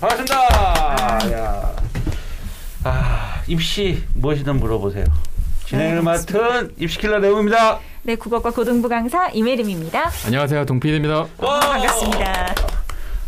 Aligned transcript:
반갑습니다. 0.00 1.32
야. 1.32 1.76
아, 2.84 3.42
입시 3.46 4.02
무엇이든 4.14 4.56
물어보세요. 4.58 5.04
진행을 5.66 5.96
네, 5.96 6.00
맡은 6.00 6.74
입시킬러 6.78 7.18
내용입니다. 7.18 7.78
네, 8.02 8.16
국어과 8.16 8.50
고등부 8.50 8.88
강사 8.88 9.28
이메림입니다. 9.28 10.10
안녕하세요. 10.24 10.64
동필입니다. 10.64 11.26
와! 11.36 11.60
반갑습니다. 11.60 12.54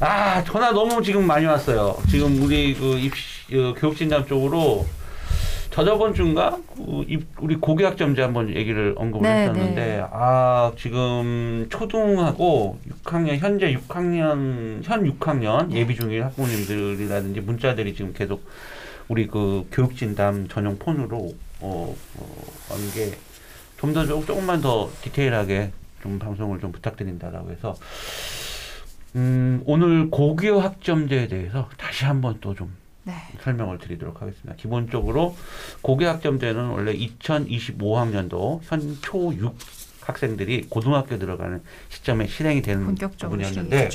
아, 0.00 0.42
전화 0.44 0.72
너무 0.72 1.02
지금 1.02 1.26
많이 1.26 1.44
왔어요. 1.44 1.96
지금 2.10 2.42
우리 2.42 2.74
그 2.74 2.98
입시 2.98 3.54
어, 3.54 3.74
교육진담 3.74 4.26
쪽으로 4.26 4.86
저저번 5.72 6.12
주인가 6.12 6.58
그 6.76 7.04
입- 7.08 7.26
우리 7.40 7.56
고교학점제 7.56 8.20
한번 8.20 8.54
얘기를 8.54 8.94
언급을 8.96 9.26
네, 9.26 9.42
했었는데 9.42 9.74
네. 9.74 10.04
아 10.12 10.70
지금 10.76 11.66
초등하고 11.70 12.78
6학년 13.04 13.38
현재 13.38 13.74
6학년 13.74 14.80
현 14.84 15.18
6학년 15.18 15.68
네. 15.68 15.76
예비 15.76 15.96
중일 15.96 16.24
학부모님들이라든지 16.24 17.40
문자들이 17.40 17.94
지금 17.94 18.12
계속 18.12 18.46
우리 19.08 19.26
그 19.26 19.66
교육진담 19.72 20.48
전용 20.48 20.78
폰으로 20.78 21.34
어, 21.60 21.96
어 22.16 22.44
하는 22.68 22.90
게좀 22.92 23.94
더 23.94 24.04
조금만 24.04 24.60
더 24.60 24.90
디테일하게 25.00 25.72
좀 26.02 26.18
방송을 26.18 26.60
좀 26.60 26.70
부탁드린다라고 26.72 27.50
해서 27.50 27.74
음, 29.16 29.62
오늘 29.64 30.10
고교 30.10 30.60
학점제에 30.60 31.28
대해서 31.28 31.68
다시 31.78 32.04
한번 32.04 32.40
또좀 32.40 32.81
네. 33.04 33.14
설명을 33.40 33.78
드리도록 33.78 34.22
하겠습니다. 34.22 34.54
기본적으로 34.54 35.36
고교 35.82 36.06
학점제는 36.06 36.68
원래 36.68 36.94
2025학년도 36.94 38.60
현 38.62 38.96
초6 39.00 39.54
학생들이 40.02 40.66
고등학교 40.68 41.18
들어가는 41.18 41.62
시점에 41.88 42.26
실행이 42.26 42.62
되는 42.62 42.94
부분이었는데. 42.94 43.90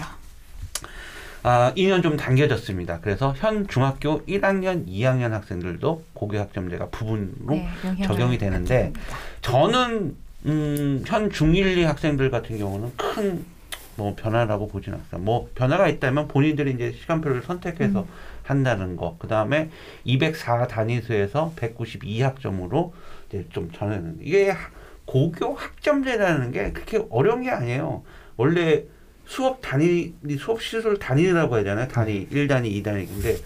아, 1.44 1.72
2년 1.78 2.04
좀 2.04 2.18
당겨졌습니다. 2.18 3.00
그래서 3.00 3.34
현 3.38 3.68
중학교 3.68 4.26
1학년, 4.26 4.86
2학년 4.88 5.30
학생들도 5.30 6.04
고교 6.14 6.38
학점제가 6.40 6.90
부분으로 6.90 7.56
네, 7.56 7.70
적용이 8.04 8.38
되는데 8.38 8.92
받습니다. 8.94 9.18
저는 9.42 10.16
음, 10.46 11.04
현 11.06 11.30
중1, 11.30 11.78
2 11.78 11.84
학생들 11.84 12.32
같은 12.32 12.58
경우는 12.58 12.92
큰 12.98 13.58
뭐 13.98 14.16
변화라고 14.16 14.68
보진 14.68 14.94
않습니다. 14.94 15.18
뭐 15.18 15.50
변화가 15.56 15.90
있다면 15.90 16.28
본인들이 16.28 16.72
이제 16.72 16.94
시간표를 17.02 17.42
선택해서 17.42 18.02
음. 18.02 18.08
한다는 18.52 18.96
거. 18.96 19.16
그 19.20 19.28
다음에 19.28 19.70
204 20.06 20.68
단위수에서 20.68 21.54
192 21.56 22.22
학점으로 22.22 22.94
이제 23.28 23.46
좀 23.52 23.72
전해는 23.72 24.18
이게 24.22 24.50
하- 24.50 24.70
고교 25.06 25.54
학점제라는 25.56 26.52
게 26.52 26.72
그렇게 26.72 27.06
어려운 27.10 27.44
게 27.44 27.50
아니에요. 27.52 28.04
원래 28.38 28.84
수업 29.26 29.62
단위 29.62 30.14
수업 30.40 30.62
시술 30.62 30.98
단위라고 31.00 31.56
해야 31.58 31.64
되나요? 31.66 31.88
단위 31.88 32.28
1단위, 32.30 32.72
2단위. 32.84 33.08
근데 33.08 33.38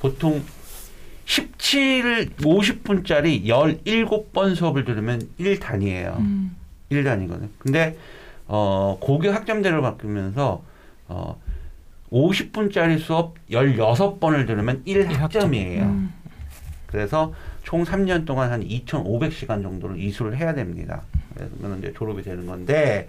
보통 0.00 0.42
17, 1.24 2.30
50분짜리 2.38 3.44
17번 3.44 4.56
수업을 4.56 4.84
들으면 4.84 5.20
1단위예요. 5.38 6.16
음, 6.18 6.56
1단위거든요. 6.90 7.48
근데 7.58 7.96
어, 8.48 8.98
고교 9.00 9.30
학점제로 9.30 9.82
바뀌면서 9.82 10.62
어, 11.08 11.40
50분짜리 12.12 12.98
수업 12.98 13.34
16번을 13.50 14.46
들으면 14.46 14.84
1학점이에요. 14.84 15.82
음, 15.82 16.12
그래서 16.86 17.32
총 17.64 17.84
3년 17.84 18.26
동안 18.26 18.52
한 18.52 18.62
2,500시간 18.62 19.62
정도를 19.62 19.98
이수를 19.98 20.36
해야 20.36 20.54
됩니다. 20.54 21.02
그러면 21.58 21.78
이제 21.78 21.92
졸업이 21.96 22.22
되는 22.22 22.46
건데 22.46 23.08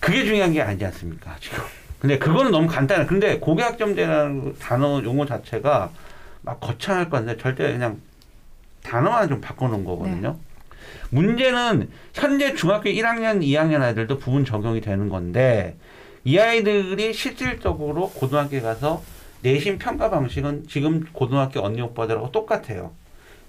그게 0.00 0.24
중요한 0.24 0.52
게 0.52 0.60
아니지 0.60 0.84
않습니까? 0.86 1.36
지금. 1.40 1.62
근데 2.00 2.18
그거는 2.18 2.50
너무 2.50 2.66
간단해. 2.66 3.06
근데 3.06 3.38
고교학점제라는 3.38 4.56
단어 4.58 5.02
용어 5.04 5.24
자체가 5.24 5.90
막 6.42 6.60
거창할 6.60 7.08
건데 7.08 7.36
절대 7.38 7.72
그냥 7.72 8.00
단어만 8.82 9.28
좀 9.28 9.40
바꿔놓은 9.40 9.84
거거든요. 9.84 10.36
문제는 11.10 11.88
현재 12.12 12.54
중학교 12.54 12.90
1학년, 12.90 13.40
2학년 13.40 13.80
아이들도 13.80 14.18
부분 14.18 14.44
적용이 14.44 14.80
되는 14.82 15.08
건데 15.08 15.76
이 16.24 16.38
아이들이 16.38 17.12
실질적으로 17.12 18.10
고등학교에 18.10 18.60
가서 18.60 19.02
내신 19.42 19.78
평가 19.78 20.08
방식은 20.10 20.66
지금 20.68 21.04
고등학교 21.12 21.60
언니 21.62 21.82
오빠들하고 21.82 22.32
똑같아요. 22.32 22.92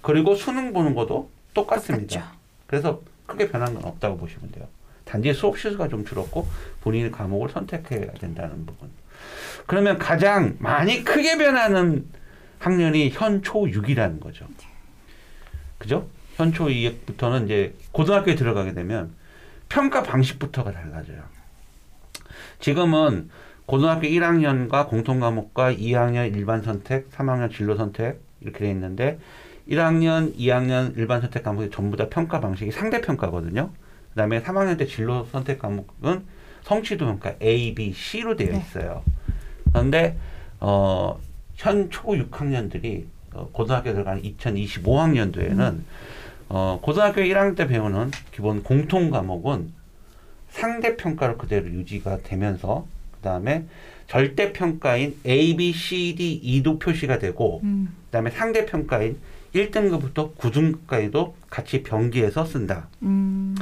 그리고 0.02 0.34
수능 0.34 0.72
보는 0.72 0.94
것도 0.94 1.30
똑같습니다. 1.54 2.14
똑같죠. 2.20 2.36
그래서 2.66 3.02
크게 3.26 3.48
변한 3.50 3.74
건 3.74 3.84
없다고 3.84 4.18
보시면 4.18 4.50
돼요. 4.52 4.68
단지 5.04 5.32
수업 5.32 5.58
시수가 5.58 5.88
좀 5.88 6.04
줄었고 6.04 6.46
본인의 6.82 7.12
과목을 7.12 7.48
선택해야 7.48 8.12
된다는 8.14 8.66
부분. 8.66 8.90
그러면 9.66 9.98
가장 9.98 10.56
많이 10.58 11.02
크게 11.02 11.38
변하는 11.38 12.06
학년이 12.58 13.10
현 13.10 13.42
초 13.42 13.60
6이라는 13.62 14.20
거죠. 14.20 14.46
그죠? 15.78 16.08
현 16.36 16.52
초 16.52 16.66
2부터는 16.66 17.46
이제 17.46 17.74
고등학교에 17.92 18.34
들어가게 18.34 18.74
되면 18.74 19.12
평가 19.68 20.02
방식부터가 20.02 20.72
달라져요. 20.72 21.22
지금은 22.60 23.30
고등학교 23.66 24.06
1학년과 24.06 24.88
공통 24.88 25.20
과목과 25.20 25.72
2학년 25.72 26.34
일반 26.34 26.62
선택, 26.62 27.10
3학년 27.10 27.52
진로 27.52 27.76
선택 27.76 28.20
이렇게 28.40 28.60
돼 28.60 28.70
있는데 28.70 29.18
1학년, 29.68 30.36
2학년 30.36 30.96
일반 30.96 31.20
선택 31.20 31.42
과목이 31.42 31.70
전부 31.70 31.96
다 31.96 32.08
평가 32.08 32.40
방식이 32.40 32.70
상대 32.70 33.00
평가거든요. 33.00 33.70
그다음에 34.10 34.40
3학년 34.42 34.78
때 34.78 34.86
진로 34.86 35.26
선택 35.32 35.58
과목은 35.58 36.24
성취도 36.62 37.06
평가 37.06 37.34
A, 37.42 37.74
B, 37.74 37.92
C로 37.92 38.36
되어 38.36 38.52
네. 38.52 38.58
있어요. 38.58 39.02
그런데 39.72 40.16
어, 40.60 41.18
현 41.56 41.90
초 41.90 42.02
6학년들이 42.12 43.04
어, 43.34 43.48
고등학교 43.52 43.92
들어가는 43.92 44.22
2025학년도에는 44.22 45.78
어, 46.48 46.78
고등학교 46.80 47.20
1학년 47.22 47.56
때 47.56 47.66
배우는 47.66 48.10
기본 48.32 48.62
공통 48.62 49.10
과목은 49.10 49.72
상대 50.56 50.96
평가로 50.96 51.36
그대로 51.36 51.68
유지가 51.68 52.18
되면서 52.22 52.86
그다음에 53.16 53.64
절대 54.08 54.52
평가인 54.52 55.16
A, 55.26 55.54
B, 55.56 55.72
C, 55.72 56.14
D, 56.16 56.32
E도 56.42 56.78
표시가 56.78 57.18
되고 57.18 57.60
음, 57.62 57.94
그다음에 58.06 58.30
상대 58.30 58.64
평가인 58.64 59.18
1등급부터 59.54 60.34
9등급까지도 60.36 61.32
같이 61.50 61.82
병기해서 61.82 62.46
쓴다. 62.46 62.88
음, 63.02 63.54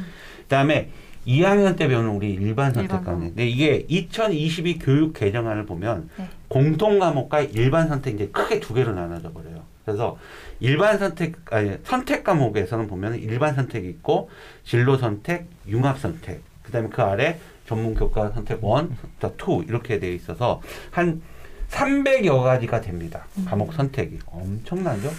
그다음에 0.42 0.90
2학년 1.26 1.76
때 1.76 1.88
배우는 1.88 2.10
우리 2.10 2.32
일반 2.32 2.72
선택 2.72 3.02
과목. 3.04 3.28
근데 3.28 3.48
이게 3.48 3.84
2022 3.88 4.78
교육 4.78 5.14
개정안을 5.14 5.66
보면 5.66 6.10
네. 6.16 6.28
공통 6.48 6.98
과목과 6.98 7.40
일반 7.40 7.88
선택 7.88 8.14
이제 8.14 8.28
크게 8.28 8.60
두 8.60 8.74
개로 8.74 8.94
나눠져 8.94 9.32
버려요. 9.32 9.62
그래서 9.84 10.18
일반 10.60 10.98
선택 10.98 11.36
아니 11.52 11.76
선택 11.84 12.22
과목에서는 12.24 12.86
보면 12.86 13.16
일반 13.16 13.54
선택이 13.54 13.88
있고 13.88 14.30
진로 14.64 14.96
선택, 14.98 15.46
융합 15.66 15.98
선택. 15.98 16.42
그다음에 16.64 16.88
그 16.88 17.02
아래 17.02 17.38
전문 17.66 17.94
교과 17.94 18.30
선택 18.32 18.60
1, 18.62 18.88
2 19.22 19.64
이렇게 19.68 19.98
돼 19.98 20.12
있어서 20.14 20.60
한 20.90 21.22
300여 21.70 22.42
가지가 22.42 22.80
됩니다. 22.80 23.26
과목 23.46 23.72
선택이 23.72 24.18
엄청나죠? 24.26 25.10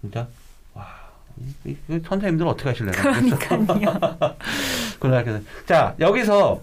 진짜 0.00 0.28
와. 0.74 0.86
이, 1.64 1.70
이, 1.70 1.76
이 1.88 2.00
선생님들 2.06 2.46
어떻게 2.46 2.68
하실래요? 2.70 2.92
그러니까요. 2.92 3.66
고등학교는 5.00 5.46
자 5.66 5.94
여기서 5.98 6.62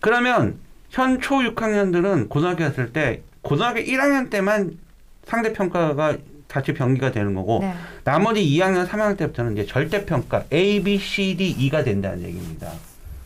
그러면 0.00 0.58
현 0.90 1.20
초 1.20 1.36
6학년들은 1.36 2.28
고등학교 2.28 2.64
갔을 2.64 2.92
때 2.92 3.22
고등학교 3.42 3.80
1학년 3.80 4.30
때만 4.30 4.78
상대 5.26 5.52
평가가 5.52 6.16
같이 6.48 6.72
병기가 6.72 7.12
되는 7.12 7.34
거고 7.34 7.58
네. 7.60 7.74
나머지 8.04 8.40
2학년 8.42 8.86
3학년 8.86 9.16
때부터는 9.16 9.52
이제 9.54 9.66
절대 9.66 10.04
평가 10.06 10.44
A, 10.52 10.82
B, 10.82 10.98
C, 10.98 11.36
D, 11.36 11.50
E가 11.50 11.82
된다는 11.84 12.22
얘기입니다. 12.22 12.72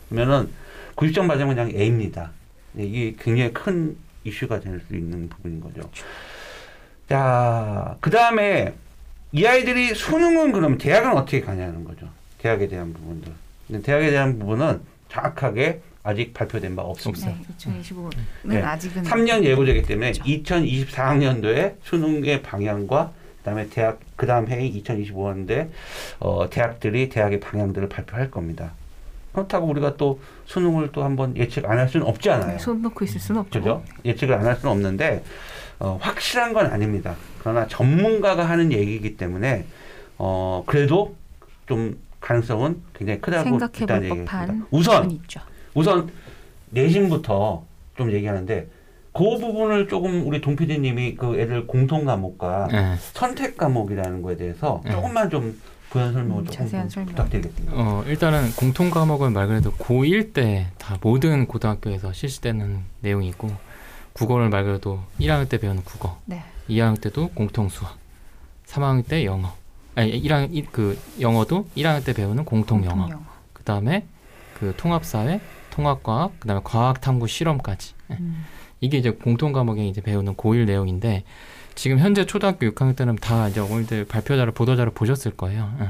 그러면은 0.09 0.49
90점 0.95 1.27
받으면 1.27 1.55
그냥 1.55 1.69
A입니다. 1.69 2.31
네, 2.73 2.83
이게 2.85 3.15
굉장히 3.19 3.53
큰 3.53 3.95
이슈가 4.23 4.59
될 4.59 4.79
수 4.87 4.95
있는 4.95 5.29
부분인 5.29 5.59
거죠. 5.61 5.89
자, 7.09 7.95
그 7.99 8.09
다음에 8.09 8.73
이 9.31 9.45
아이들이 9.45 9.93
수능은 9.93 10.51
그럼 10.51 10.77
대학은 10.77 11.13
어떻게 11.17 11.41
가냐는 11.41 11.83
거죠. 11.83 12.07
대학에 12.39 12.67
대한 12.67 12.93
부분들. 12.93 13.31
근데 13.67 13.81
대학에 13.81 14.09
대한 14.11 14.37
부분은 14.39 14.81
정확하게 15.09 15.81
아직 16.03 16.33
발표된 16.33 16.75
바 16.75 16.81
없습니다. 16.83 17.27
네, 17.27 17.37
2025는 17.57 18.11
네. 18.43 18.61
아직은 18.61 19.03
3년 19.03 19.43
예고제이기 19.43 19.83
때문에 19.83 20.11
그렇죠. 20.13 20.23
2024학년도에 20.23 21.75
수능의 21.83 22.41
방향과 22.41 23.11
그다음에 23.39 23.67
대학 23.69 23.99
그다음 24.15 24.47
해인 24.47 24.73
2025년도에 24.83 25.69
어, 26.19 26.49
대학들이 26.49 27.09
대학의 27.09 27.39
방향들을 27.39 27.89
발표할 27.89 28.31
겁니다. 28.31 28.73
그렇다고 29.33 29.67
우리가 29.67 29.95
또 29.97 30.19
수능을 30.45 30.91
또 30.91 31.03
한번 31.03 31.35
예측 31.37 31.65
안 31.65 31.77
할 31.77 31.87
수는 31.87 32.05
없잖아요. 32.05 32.51
네, 32.53 32.57
손 32.59 32.81
놓고 32.81 33.05
있을 33.05 33.19
수는 33.19 33.41
없죠. 33.41 33.59
그죠? 33.59 33.83
예측을 34.03 34.35
안 34.35 34.45
할 34.45 34.55
수는 34.57 34.71
없는데 34.71 35.23
어, 35.79 35.97
확실한 36.01 36.53
건 36.53 36.65
아닙니다. 36.67 37.15
그러나 37.39 37.65
전문가가 37.67 38.43
하는 38.47 38.71
얘기이기 38.71 39.17
때문에 39.17 39.65
어, 40.17 40.63
그래도 40.65 41.15
좀 41.67 41.97
가능성은 42.19 42.81
굉장히 42.93 43.21
크다고 43.21 43.43
생각해볼. 43.43 44.09
법한 44.25 44.67
우선 44.69 45.09
있죠. 45.11 45.39
우선 45.73 46.09
내신부터 46.71 47.63
좀 47.97 48.11
얘기하는데 48.11 48.67
그 49.13 49.19
부분을 49.37 49.87
조금 49.89 50.25
우리 50.27 50.39
동 50.39 50.55
PD님이 50.55 51.15
그 51.15 51.37
애들 51.39 51.67
공통 51.67 52.05
과목과 52.05 52.67
네. 52.71 52.95
선택 53.13 53.57
과목이라는 53.57 54.21
거에 54.21 54.37
대해서 54.37 54.81
네. 54.85 54.91
조금만 54.91 55.29
좀 55.29 55.59
부연 55.89 56.13
설명을 56.13 56.43
음, 56.43 56.45
조금 56.45 56.57
자세한 56.65 56.87
좀 56.87 56.93
설명. 56.93 57.09
부탁드리겠습니다. 57.15 57.73
어, 57.75 58.03
일단은 58.07 58.51
공통 58.55 58.89
과목은 58.89 59.33
말 59.33 59.47
그대로 59.47 59.73
고1 59.75 60.33
때 60.33 60.67
다 60.77 60.97
모든 61.01 61.45
고등학교에서 61.45 62.13
실시되는 62.13 62.79
내용이고 63.01 63.51
국어를 64.13 64.47
말 64.49 64.63
그대로 64.63 64.99
1학년 65.19 65.49
때 65.49 65.57
배우는 65.57 65.83
국어, 65.83 66.17
네. 66.25 66.41
2학년 66.69 67.01
때도 67.01 67.29
공통 67.29 67.67
수학, 67.67 67.97
3학년 68.65 69.05
때 69.05 69.25
영어. 69.25 69.53
아니 69.95 70.21
1학년 70.23 70.47
이- 70.53 70.65
그 70.71 70.97
영어도 71.19 71.67
1학년 71.75 72.05
때 72.05 72.13
배우는 72.13 72.45
공통 72.45 72.85
영어. 72.85 73.09
그다음에 73.51 74.05
그 74.57 74.73
통합 74.77 75.03
사회, 75.03 75.41
통합과학, 75.71 76.39
그다음에 76.39 76.61
과학탐구 76.63 77.27
실험까지. 77.27 77.93
예. 78.11 78.17
음. 78.19 78.45
이게 78.79 78.97
이제 78.97 79.11
공통 79.11 79.51
과목에 79.51 79.87
이제 79.87 80.01
배우는 80.01 80.35
고1 80.35 80.65
내용인데 80.65 81.23
지금 81.75 81.99
현재 81.99 82.25
초등학교 82.25 82.69
6학년 82.69 82.95
때는 82.95 83.15
다 83.15 83.47
이제 83.47 83.59
어머니들 83.59 84.05
발표자를 84.05 84.51
보도자를 84.53 84.91
보셨을 84.91 85.31
거예요. 85.31 85.73
예. 85.81 85.89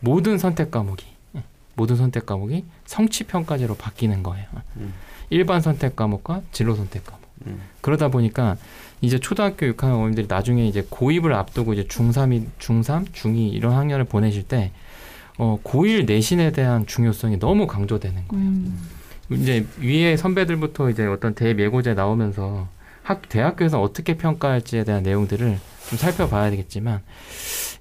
모든 0.00 0.38
선택 0.38 0.70
과목이 0.70 1.06
예. 1.36 1.42
모든 1.74 1.96
선택 1.96 2.26
과목이 2.26 2.64
성취 2.84 3.24
평가제로 3.24 3.76
바뀌는 3.76 4.22
거예요. 4.22 4.46
음. 4.76 4.92
일반 5.30 5.60
선택 5.60 5.96
과목과 5.96 6.42
진로 6.52 6.74
선택 6.74 7.04
과목. 7.04 7.20
음. 7.46 7.60
그러다 7.80 8.08
보니까 8.08 8.56
이제 9.00 9.18
초등학교 9.18 9.66
6학년 9.66 9.94
어머님들이 9.94 10.26
나중에 10.28 10.66
이제 10.66 10.82
고2을 10.82 11.32
앞두고 11.32 11.72
이제 11.72 11.84
중3이 11.84 12.46
중3, 12.58 13.12
중2 13.12 13.52
이런 13.52 13.74
학년을 13.74 14.04
보내실 14.04 14.42
때 14.42 14.72
어, 15.38 15.58
고1 15.64 16.06
내신에 16.06 16.52
대한 16.52 16.86
중요성이 16.86 17.38
너무 17.38 17.66
강조되는 17.66 18.28
거예요. 18.28 18.44
음. 18.44 18.78
이제 19.30 19.66
위에 19.80 20.16
선배들부터 20.16 20.90
이제 20.90 21.06
어떤 21.06 21.34
대예고제 21.34 21.94
나오면서 21.94 22.68
학 23.02 23.28
대학교에서 23.28 23.80
어떻게 23.80 24.16
평가할지에 24.16 24.84
대한 24.84 25.02
내용들을 25.02 25.58
좀 25.88 25.98
살펴봐야 25.98 26.50
되겠지만 26.50 27.00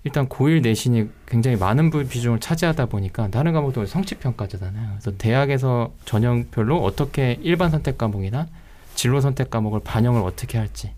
일단 0.03 0.29
고1 0.29 0.61
내신이 0.61 1.09
굉장히 1.27 1.57
많은 1.57 1.89
부- 1.89 2.05
비중을 2.07 2.39
차지하다 2.39 2.85
보니까 2.85 3.27
다른 3.29 3.51
과목도 3.53 3.85
성취 3.85 4.15
평가잖아요. 4.15 4.91
그래서 4.99 5.17
대학에서 5.17 5.91
전형별로 6.05 6.81
어떻게 6.83 7.37
일반 7.41 7.69
선택 7.69 7.97
과목이나 7.97 8.47
진로 8.95 9.19
선택 9.21 9.49
과목을 9.49 9.81
반영을 9.83 10.21
어떻게 10.21 10.57
할지 10.57 10.91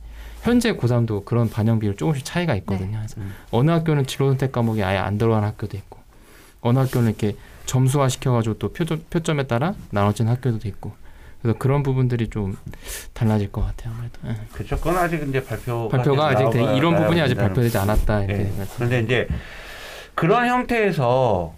현재 0.44 0.74
고3도 0.76 1.26
그런 1.26 1.50
반영 1.50 1.80
비율 1.80 1.96
조금씩 1.96 2.26
차이가 2.26 2.56
있거든요. 2.58 2.98
그래서 2.98 3.22
음. 3.22 3.32
어느 3.52 3.72
학교는 3.72 4.06
진로 4.06 4.30
선택 4.30 4.52
과목이 4.52 4.84
아예 4.84 4.98
안 4.98 5.18
들어가는 5.18 5.48
학교도 5.48 5.78
있고 5.78 6.00
어느 6.62 6.80
학교는 6.80 7.10
이렇게 7.10 7.36
점수화 7.66 8.10
시켜가지고 8.10 8.58
또 8.60 8.72
표점, 8.74 9.04
표점에 9.10 9.44
따라 9.48 9.74
나눠진 9.92 10.28
학교도 10.28 10.68
있고 10.68 10.94
그래서 11.42 11.58
그런 11.58 11.82
부분들이 11.84 12.30
좀 12.30 12.56
달라질 13.14 13.52
것 13.52 13.62
같아요. 13.66 13.94
아무래도 13.96 14.20
예. 14.28 14.48
그렇죠. 14.54 14.78
그건 14.78 14.98
아직 14.98 15.28
이제 15.28 15.44
발표가 15.44 15.88
발표가 15.98 16.28
아직 16.28 16.50
되- 16.52 16.76
이런 16.78 16.96
부분이 16.96 17.20
아직 17.20 17.36
발표되지 17.36 17.78
않았다 17.80 18.24
이렇게 18.24 18.44
예. 18.44 18.58
말씀. 18.58 18.76
그런데 18.76 19.00
이제 19.02 19.28
그런 20.14 20.48
형태에서 20.48 21.56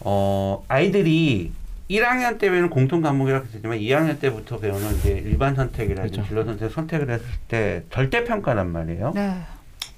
어 0.00 0.64
아이들이 0.68 1.52
1학년 1.90 2.38
때 2.38 2.50
배우는 2.50 2.70
공통 2.70 3.00
과목이라고 3.02 3.46
했지만 3.52 3.78
2학년 3.78 4.18
때부터 4.20 4.58
배우는 4.58 4.96
이제 4.98 5.10
일반 5.26 5.54
선택이라든지 5.54 6.12
그렇죠. 6.14 6.28
진로 6.28 6.44
선택 6.44 6.70
선택을 6.70 7.10
했을 7.10 7.26
때 7.48 7.82
절대 7.90 8.24
평가란 8.24 8.70
말이에요. 8.70 9.12
네. 9.14 9.40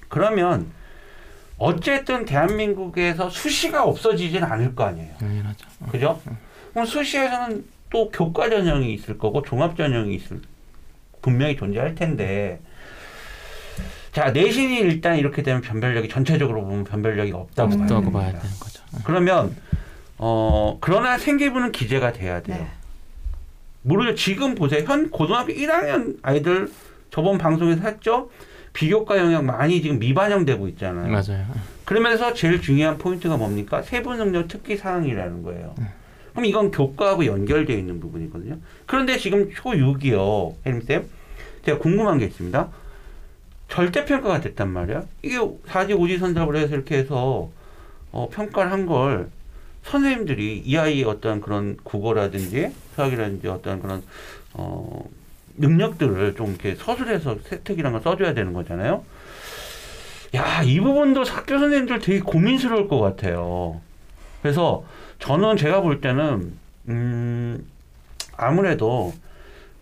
그러면 0.09 0.67
어쨌든 1.61 2.25
대한민국에서 2.25 3.29
수시가 3.29 3.83
없어지진 3.83 4.43
않을 4.43 4.73
거 4.73 4.83
아니에요. 4.85 5.13
당연하죠. 5.19 5.67
어. 5.81 5.85
그죠? 5.91 6.19
그럼 6.71 6.87
수시에서는 6.87 7.63
또 7.91 8.09
교과 8.09 8.49
전형이 8.49 8.91
있을 8.95 9.19
거고 9.19 9.43
종합 9.43 9.77
전형이 9.77 10.15
있을 10.15 10.41
분명히 11.21 11.55
존재할 11.55 11.93
텐데 11.93 12.59
자 14.11 14.31
내신이 14.31 14.79
일단 14.79 15.17
이렇게 15.17 15.43
되면 15.43 15.61
변별력이 15.61 16.09
전체적으로 16.09 16.63
보면 16.63 16.83
변별력이 16.83 17.31
없다고 17.31 17.69
봐야 17.69 17.81
없다고 17.83 18.01
됩니다. 18.01 18.19
봐야 18.19 18.31
되는 18.31 18.55
거죠. 18.59 18.81
어. 18.93 18.97
그러면 19.03 19.55
어 20.17 20.79
그러나 20.81 21.19
생기부는 21.19 21.71
기재가 21.71 22.13
돼야 22.13 22.41
돼요. 22.41 22.57
네. 22.57 22.67
모르죠. 23.83 24.15
지금 24.15 24.55
보세요. 24.55 24.83
현 24.87 25.11
고등학교 25.11 25.53
1학년 25.53 26.17
아이들 26.23 26.71
저번 27.11 27.37
방송에서 27.37 27.87
했죠. 27.87 28.31
비교과 28.73 29.17
영역 29.17 29.43
많이 29.43 29.81
지금 29.81 29.99
미반영되고 29.99 30.67
있잖아요. 30.69 31.07
맞아요. 31.11 31.45
어. 31.49 31.53
그러면서 31.85 32.33
제일 32.33 32.61
중요한 32.61 32.97
포인트가 32.97 33.37
뭡니까? 33.37 33.81
세부 33.81 34.15
능력 34.15 34.47
특기 34.47 34.77
사항이라는 34.77 35.43
거예요. 35.43 35.75
그럼 36.31 36.45
이건 36.45 36.71
교과하고 36.71 37.25
연결되어 37.25 37.75
있는 37.77 37.99
부분이거든요. 37.99 38.57
그런데 38.85 39.17
지금 39.17 39.49
초6이요. 39.49 40.55
혜림쌤. 40.65 41.05
제가 41.65 41.77
궁금한 41.79 42.17
게 42.19 42.25
있습니다. 42.25 42.69
절대평가가 43.67 44.39
됐단 44.41 44.69
말이야. 44.69 45.03
이게 45.21 45.37
4지 45.37 45.89
5지 45.91 46.19
선답을 46.19 46.55
해서 46.55 46.75
이렇게 46.75 46.97
해서 46.97 47.49
어, 48.11 48.29
평가를 48.31 48.71
한 48.71 48.85
걸 48.85 49.29
선생님들이 49.83 50.61
이 50.65 50.77
아이의 50.77 51.03
어떤 51.05 51.41
그런 51.41 51.75
국어라든지 51.83 52.69
수학이라든지 52.95 53.47
어떤 53.47 53.81
그런 53.81 54.03
어, 54.53 55.03
능력들을 55.57 56.35
좀 56.35 56.49
이렇게 56.49 56.75
서술해서 56.75 57.37
세특이란 57.43 57.91
걸 57.93 58.01
써줘야 58.01 58.33
되는 58.33 58.53
거잖아요. 58.53 59.03
야, 60.35 60.61
이 60.63 60.79
부분도 60.79 61.23
학교 61.23 61.59
선생님들 61.59 61.99
되게 61.99 62.19
고민스러울 62.19 62.87
것 62.87 62.99
같아요. 62.99 63.81
그래서 64.41 64.85
저는 65.19 65.57
제가 65.57 65.81
볼 65.81 66.01
때는, 66.01 66.53
음, 66.87 67.65
아무래도, 68.37 69.13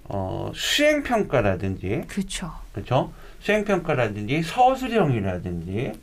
어, 0.06 0.52
수행평가라든지, 0.56 2.04
그렇죠. 2.08 2.52
그렇죠? 2.74 3.12
수행평가라든지 3.42 4.42
서술형이라든지, 4.42 5.94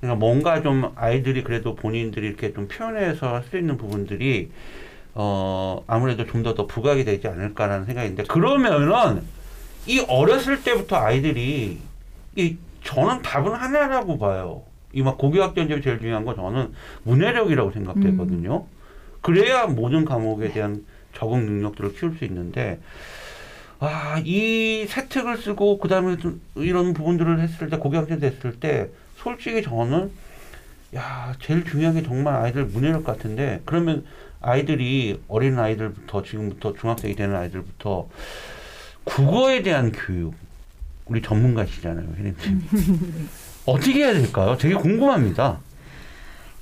그러니까 0.00 0.18
뭔가 0.18 0.62
좀 0.62 0.92
아이들이 0.94 1.42
그래도 1.42 1.74
본인들이 1.74 2.26
이렇게 2.26 2.52
좀 2.52 2.68
표현해서 2.68 3.34
할 3.34 3.42
수 3.42 3.58
있는 3.58 3.76
부분들이, 3.76 4.50
어, 5.20 5.82
아무래도 5.88 6.24
좀 6.26 6.44
더 6.44 6.54
더 6.54 6.66
부각이 6.68 7.04
되지 7.04 7.26
않을까라는 7.28 7.86
생각인데, 7.86 8.22
그러면은, 8.24 9.22
이 9.86 9.98
어렸을 10.08 10.62
때부터 10.62 10.96
아이들이, 10.96 11.78
이, 12.36 12.56
저는 12.84 13.22
답은 13.22 13.52
하나라고 13.52 14.18
봐요. 14.18 14.62
이 14.94 15.02
막 15.02 15.18
고교학전제이 15.18 15.82
제일 15.82 15.98
중요한 15.98 16.24
건 16.24 16.36
저는 16.36 16.72
문해력이라고 17.02 17.72
생각되거든요. 17.72 18.64
그래야 19.20 19.66
모든 19.66 20.04
과목에 20.04 20.52
대한 20.52 20.84
적응 21.14 21.44
능력들을 21.46 21.94
키울 21.94 22.16
수 22.16 22.24
있는데, 22.24 22.78
아, 23.80 24.20
이 24.24 24.86
세특을 24.88 25.36
쓰고, 25.38 25.78
그 25.78 25.88
다음에 25.88 26.16
이런 26.56 26.94
부분들을 26.94 27.40
했을 27.40 27.70
때, 27.70 27.76
고교학전 27.78 28.20
됐을 28.20 28.60
때, 28.60 28.88
솔직히 29.16 29.62
저는, 29.62 30.10
야, 30.94 31.34
제일 31.40 31.64
중요한 31.64 31.94
게 31.94 32.02
정말 32.02 32.36
아이들 32.36 32.64
문해력 32.64 33.04
같은데, 33.04 33.60
그러면 33.64 34.04
아이들이, 34.40 35.20
어린 35.28 35.58
아이들부터, 35.58 36.22
지금부터 36.22 36.72
중학생이 36.74 37.14
되는 37.14 37.36
아이들부터, 37.36 38.08
국어에 39.04 39.62
대한 39.62 39.92
교육, 39.92 40.34
우리 41.06 41.20
전문가시잖아요, 41.22 42.06
혜림님. 42.16 43.28
어떻게 43.66 43.98
해야 44.04 44.12
될까요? 44.14 44.56
되게 44.58 44.74
궁금합니다. 44.74 45.58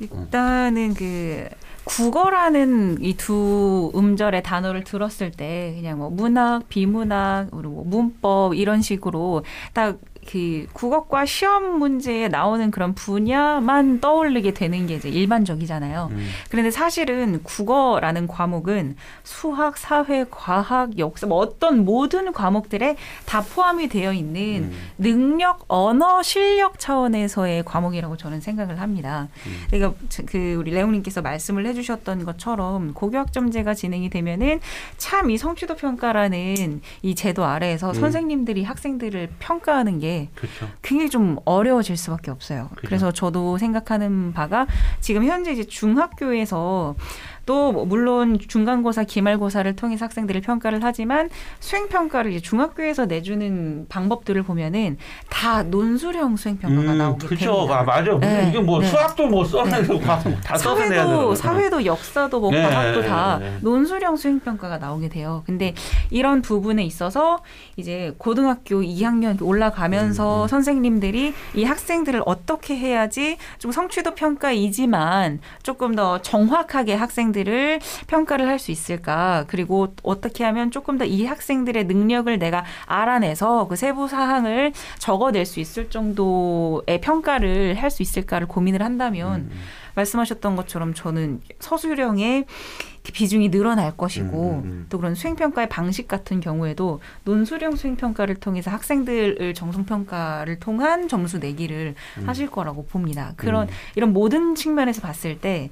일단은 0.01 0.95
그 0.95 1.49
국어라는 1.85 2.99
이 3.01 3.15
두 3.17 3.93
음절의 3.95 4.43
단어를 4.43 4.83
들었을 4.83 5.31
때 5.31 5.73
그냥 5.77 5.99
뭐 5.99 6.11
문학, 6.11 6.69
비문학, 6.69 7.51
그리고 7.53 7.71
뭐 7.71 7.85
문법 7.85 8.55
이런 8.55 8.83
식으로 8.83 9.45
딱 9.73 9.99
그 10.29 10.67
국어과 10.73 11.27
시험 11.27 11.79
문제에 11.79 12.29
나오는 12.29 12.71
그런 12.71 12.95
분야만 12.95 14.01
떠올리게 14.01 14.55
되는 14.55 14.87
게 14.87 14.95
이제 14.95 15.09
일반적이잖아요. 15.09 16.09
음, 16.11 16.29
그런데 16.51 16.71
사실은 16.71 17.43
국어라는 17.43 18.27
과목은 18.27 18.97
수학, 19.23 19.77
사회, 19.77 20.25
과학, 20.31 20.99
역사 20.99 21.27
뭐 21.27 21.39
어떤 21.39 21.85
모든 21.85 22.33
과목들에 22.33 22.97
다 23.27 23.43
포함이 23.43 23.89
되어 23.89 24.13
있는 24.13 24.71
음, 24.73 24.79
능력, 24.99 25.65
언어, 25.69 26.23
실력 26.23 26.79
차원에서의 26.79 27.65
과목이라고 27.65 28.17
저는 28.17 28.41
생각을 28.41 28.81
합니다. 28.81 29.29
음. 29.47 29.65
그러니까 29.71 29.95
그 30.27 30.55
우리 30.55 30.71
레오님께서 30.71 31.23
말씀을 31.23 31.67
해주셨던 31.67 32.25
것처럼 32.25 32.95
고교학점제가 32.95 33.75
진행이 33.75 34.09
되면은 34.11 34.61
참 34.97 35.27
이 35.31 35.39
성취도 35.39 35.75
평가라는 35.77 36.81
이 37.03 37.15
제도 37.15 37.45
아래에서 37.45 37.91
음. 37.91 37.95
선생님들이 37.95 38.65
학생들을 38.65 39.31
평가하는 39.39 39.99
게 39.99 40.16
그렇죠. 40.35 40.69
굉장히 40.83 41.11
좀 41.11 41.39
어려워질 41.45 41.97
수밖에 41.97 42.31
없어요. 42.31 42.69
그죠. 42.75 42.87
그래서 42.87 43.13
저도 43.13 43.59
생각하는 43.59 44.33
바가 44.33 44.67
지금 45.01 45.25
현재 45.25 45.53
이제 45.53 45.65
중학교에서 45.65 46.95
또뭐 47.47 47.85
물론 47.87 48.39
중간고사, 48.39 49.05
기말고사를 49.05 49.75
통해서 49.77 50.05
학생들을 50.05 50.41
평가를 50.41 50.81
하지만 50.83 51.31
수행 51.61 51.89
평가를 51.89 52.33
이제 52.33 52.41
중학교에서 52.41 53.07
내주는 53.07 53.87
방법들을 53.89 54.43
보면은 54.43 54.99
다 55.31 55.63
논술형 55.63 56.37
수행 56.37 56.59
평가가 56.59 56.95
나오게 56.95 57.29
그죠. 57.29 57.55
됩니다. 57.55 57.79
아, 57.79 57.83
맞아. 57.85 58.19
네, 58.19 58.49
이게 58.51 58.61
뭐 58.61 58.81
네. 58.81 58.87
수학도 58.89 59.29
뭐 59.29 59.45
써내서 59.45 59.99
과목 60.01 60.41
다 60.43 60.59
사회도 60.59 60.89
되는 60.89 61.37
사회도 61.37 61.85
역사도 61.85 62.41
뭐 62.41 62.51
네, 62.51 62.63
과학도 62.63 63.01
네, 63.03 63.07
다 63.09 63.39
네. 63.39 63.57
논술형 63.61 64.17
수행 64.17 64.41
평가가 64.41 64.79
나오게 64.79 65.09
돼요. 65.09 65.45
근데 65.47 65.75
이런 66.11 66.43
부분에 66.43 66.83
있어서 66.85 67.43
이제 67.77 68.13
고등학교 68.19 68.81
2학년 68.81 69.41
올라가면서 69.41 70.43
음, 70.43 70.43
음. 70.43 70.49
선생님들이 70.49 71.33
이 71.55 71.65
학생들을 71.65 72.23
어떻게 72.27 72.77
해야지 72.77 73.37
좀 73.59 73.71
성취도 73.71 74.15
평가이지만 74.17 75.39
조금 75.63 75.95
더 75.95 76.21
정확하게 76.23 76.95
학생들 76.95 77.36
을 77.47 77.81
평가를 78.07 78.49
할 78.49 78.59
수 78.59 78.71
있을까? 78.71 79.45
그리고 79.49 79.95
어떻게 80.03 80.43
하면 80.45 80.71
조금 80.71 80.97
더 80.99 81.05
이 81.05 81.27
학생들의 81.27 81.85
능력을 81.85 82.39
내가 82.39 82.65
알아내서 82.87 83.69
그 83.69 83.77
세부 83.77 84.09
사항을 84.09 84.73
적어낼 84.99 85.45
수 85.47 85.61
있을 85.61 85.91
정도의 85.91 87.01
평가를 87.03 87.75
할 87.81 87.91
수 87.91 88.03
있을까를 88.03 88.47
고민을 88.49 88.83
한다면 88.83 89.49
음, 89.51 89.51
말씀하셨던 89.95 90.57
것처럼 90.57 90.95
저는 90.95 91.41
서술형의 91.61 92.47
비중이 93.05 93.51
늘어날 93.51 93.97
것이고 93.97 94.51
음, 94.51 94.59
음, 94.59 94.65
음. 94.65 94.87
또 94.89 94.99
그런 94.99 95.15
수행평가의 95.15 95.69
방식 95.69 96.09
같은 96.09 96.41
경우에도 96.41 97.01
논술형 97.25 97.77
수행평가를 97.77 98.35
통해서 98.37 98.71
학생들을 98.71 99.55
정성평가를 99.55 100.59
통한 100.59 101.07
점수 101.09 101.39
내기를 101.39 101.95
음. 102.19 102.29
하실 102.29 102.51
거라고 102.51 102.85
봅니다. 102.87 103.33
그런 103.37 103.69
음. 103.69 103.73
이런 103.95 104.13
모든 104.13 104.55
측면에서 104.57 105.03
봤을 105.03 105.39
때 105.39 105.71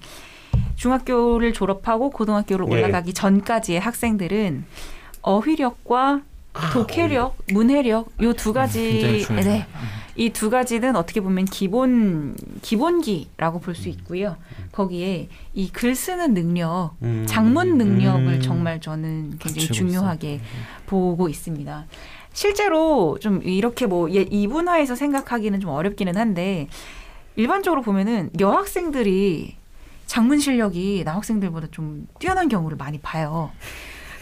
중학교를 0.76 1.52
졸업하고 1.52 2.10
고등학교를 2.10 2.66
예. 2.70 2.72
올라가기 2.72 3.12
전까지의 3.14 3.80
학생들은 3.80 4.64
어휘력과 5.22 6.20
아, 6.52 6.70
독해력, 6.72 7.36
문해력 7.52 8.12
요두 8.22 8.52
굉장히 8.52 9.22
가지. 9.24 9.26
네. 9.30 9.66
이 10.16 10.30
두 10.30 10.48
가지는 10.48 10.94
어떻게 10.94 11.20
보면 11.20 11.44
기본 11.46 12.36
기본기라고 12.62 13.58
볼 13.58 13.74
수 13.74 13.88
있고요. 13.88 14.36
거기에 14.70 15.28
이 15.54 15.70
글 15.72 15.96
쓰는 15.96 16.34
능력, 16.34 16.92
음. 17.02 17.24
장문 17.26 17.78
능력을 17.78 18.34
음. 18.34 18.40
정말 18.40 18.80
저는 18.80 19.38
굉장히 19.40 19.66
중요하게 19.66 20.40
보고 20.86 21.28
있습니다. 21.28 21.86
실제로 22.32 23.18
좀 23.20 23.42
이렇게 23.42 23.86
뭐 23.86 24.08
예, 24.12 24.20
이분화해서 24.22 24.94
생각하기는 24.94 25.58
좀 25.58 25.70
어렵기는 25.70 26.16
한데 26.16 26.68
일반적으로 27.34 27.82
보면은 27.82 28.30
여학생들이 28.38 29.56
장문 30.06 30.38
실력이 30.38 31.02
남학생들보다 31.04 31.68
좀 31.70 32.06
뛰어난 32.18 32.48
경우를 32.48 32.76
많이 32.76 33.00
봐요. 33.00 33.50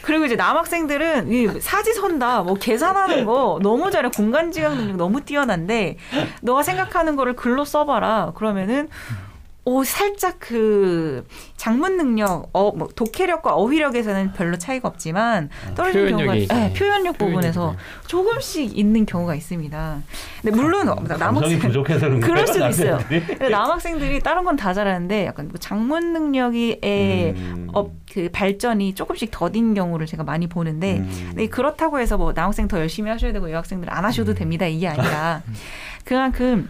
그리고 0.01 0.25
이제 0.25 0.35
남학생들은 0.35 1.31
이 1.31 1.61
사지 1.61 1.93
선다, 1.93 2.43
뭐 2.43 2.55
계산하는 2.55 3.25
거 3.25 3.59
너무 3.63 3.89
잘해. 3.89 4.09
공간 4.09 4.51
지각 4.51 4.75
능력 4.75 4.97
너무 4.97 5.21
뛰어난데 5.21 5.97
너가 6.41 6.61
생각하는 6.61 7.15
거를 7.15 7.35
글로 7.37 7.63
써봐라. 7.63 8.33
그러면은 8.35 8.89
오 9.65 9.83
살짝 9.83 10.37
그 10.39 11.25
장문 11.57 11.97
능력, 11.97 12.49
어, 12.53 12.71
뭐 12.75 12.89
독해력과 12.95 13.53
어휘력에서는 13.55 14.33
별로 14.33 14.57
차이가 14.57 14.89
없지만 14.89 15.49
떨어지는 15.75 16.11
경우가 16.11 16.33
네, 16.33 16.39
이제 16.39 16.73
표현력 16.77 17.17
부분에서 17.17 17.61
표현력이 17.61 18.07
조금씩 18.07 18.77
있는 18.77 19.05
경우가 19.05 19.35
있습니다. 19.35 20.01
근데 20.41 20.55
물론 20.55 20.87
감성이 20.87 21.19
남학생 21.19 21.59
부족해서 21.59 22.07
그런 22.07 22.19
그럴 22.19 22.47
수도 22.47 22.67
있어요. 22.67 22.99
남학생들이 23.49 24.19
다른 24.21 24.43
건 24.43 24.53
다 24.55 24.73
잘하는데 24.73 25.25
약간 25.25 25.47
뭐 25.47 25.57
장문 25.57 26.13
능력이 26.13 26.79
에 26.83 27.31
음. 27.31 27.67
어, 27.73 27.91
그 28.13 28.29
발전이 28.31 28.95
조금씩 28.95 29.31
더딘 29.31 29.73
경우를 29.73 30.05
제가 30.05 30.23
많이 30.23 30.47
보는데 30.47 30.99
음. 30.99 31.47
그렇다고 31.49 31.99
해서 31.99 32.17
뭐 32.17 32.33
남학생 32.33 32.67
더 32.67 32.79
열심히 32.79 33.09
하셔야 33.09 33.33
되고 33.33 33.51
여학생들 33.51 33.91
안 33.91 34.05
하셔도 34.05 34.31
음. 34.33 34.35
됩니다 34.35 34.65
이게 34.67 34.87
아니라 34.87 35.41
그만큼 36.05 36.69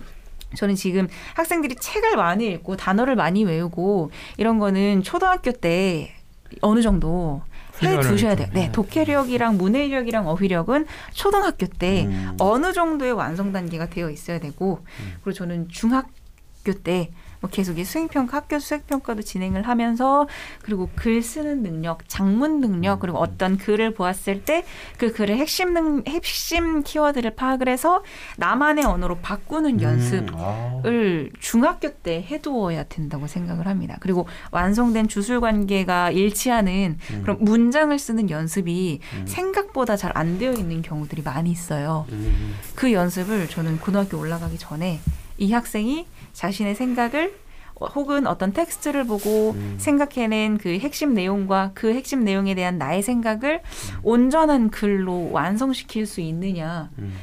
저는 0.55 0.75
지금 0.75 1.07
학생들이 1.36 1.75
책을 1.75 2.15
많이 2.15 2.48
읽고 2.48 2.77
단어를 2.77 3.15
많이 3.15 3.43
외우고 3.43 4.12
이런 4.38 4.60
거는 4.60 5.03
초등학교 5.03 5.51
때 5.51 6.13
어느 6.62 6.81
정도 6.81 7.41
해 7.81 8.00
두셔야 8.00 8.36
좀 8.36 8.45
돼요. 8.45 8.48
네, 8.53 8.62
해야 8.62 8.72
독해력이랑 8.72 9.57
문해력이랑 9.57 10.27
어휘력은 10.27 10.86
초등학교 11.12 11.65
때 11.65 12.05
음. 12.05 12.36
어느 12.39 12.72
정도의 12.72 13.13
완성 13.13 13.51
단계가 13.51 13.89
되어 13.89 14.10
있어야 14.10 14.39
되고 14.39 14.79
음. 15.00 15.13
그리고 15.24 15.33
저는 15.33 15.69
중학교 15.69 16.74
때 16.83 17.12
뭐 17.43 17.50
계속 17.51 17.77
이 17.77 17.83
수행평가 17.83 18.38
학교 18.38 18.57
수행평가도 18.57 19.21
진행을 19.21 19.67
하면서 19.67 20.27
그리고 20.62 20.89
글 20.95 21.21
쓰는 21.21 21.62
능력, 21.62 22.07
장문 22.07 22.62
능력 22.62 23.01
그리고 23.01 23.17
어떤 23.19 23.57
글을 23.57 23.93
보았을 23.93 24.45
때 24.45 24.63
그 24.97 25.12
글의 25.12 25.38
핵심 25.38 25.73
능 25.73 26.03
핵심 26.07 26.83
키워드를 26.83 27.35
파악을 27.35 27.67
해서 27.67 28.03
나만의 28.38 28.85
언어로 28.85 29.17
바꾸는 29.19 29.81
연습 29.81 30.29
음. 30.29 30.35
아. 30.35 30.81
을 30.85 31.31
중학교 31.39 31.89
때 31.89 32.25
해두어야 32.29 32.83
된다고 32.83 33.27
생각을 33.27 33.67
합니다. 33.67 33.97
그리고 34.00 34.27
완성된 34.51 35.07
주술 35.07 35.41
관계가 35.41 36.12
일치하는 36.12 36.97
음. 37.12 37.21
그런 37.21 37.38
문장을 37.41 37.97
쓰는 37.97 38.29
연습이 38.29 39.00
음. 39.13 39.25
생각보다 39.27 39.97
잘 39.97 40.13
안 40.15 40.38
되어 40.38 40.53
있는 40.53 40.83
경우들이 40.83 41.23
많이 41.23 41.50
있어요. 41.50 42.05
음. 42.12 42.55
그 42.75 42.93
연습을 42.93 43.50
저는 43.50 43.79
고등학교 43.79 44.19
올라가기 44.19 44.59
전에 44.59 45.00
이 45.43 45.51
학생이 45.51 46.05
자신의 46.31 46.75
생각을 46.75 47.35
어, 47.75 47.88
혹은 47.88 48.27
어떤 48.27 48.53
텍스트를 48.53 49.05
보고 49.05 49.51
음. 49.51 49.75
생각해낸 49.77 50.57
그 50.57 50.77
핵심 50.79 51.13
내용과 51.13 51.71
그 51.73 51.93
핵심 51.93 52.23
내용에 52.23 52.55
대한 52.55 52.77
나의 52.77 53.01
생각을 53.03 53.62
온전한 54.03 54.69
글로 54.69 55.31
완성시킬 55.31 56.05
수 56.05 56.21
있느냐. 56.21 56.89
음. 57.00 57.13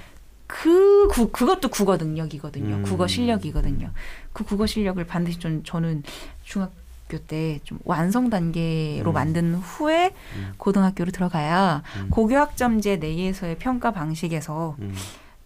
그 0.47 1.09
구, 1.13 1.31
그것도 1.31 1.69
국어 1.69 1.97
능력이거든요. 1.97 2.77
음. 2.77 2.83
국어 2.83 3.07
실력이거든요. 3.07 3.91
그 4.33 4.45
국어 4.45 4.67
실력을 4.67 5.03
반드시 5.07 5.39
좀 5.39 5.63
저는 5.63 6.03
중학교 6.43 7.19
때 7.27 7.61
좀 7.63 7.79
완성 7.85 8.29
단계로 8.31 9.13
음. 9.13 9.15
만든 9.15 9.55
후에 9.55 10.11
음. 10.37 10.53
고등학교로 10.59 11.13
들어가야 11.13 11.83
음. 11.97 12.11
고교학점제 12.11 12.97
내에서의 12.97 13.57
평가 13.59 13.93
방식에서 13.93 14.77
음. 14.81 14.93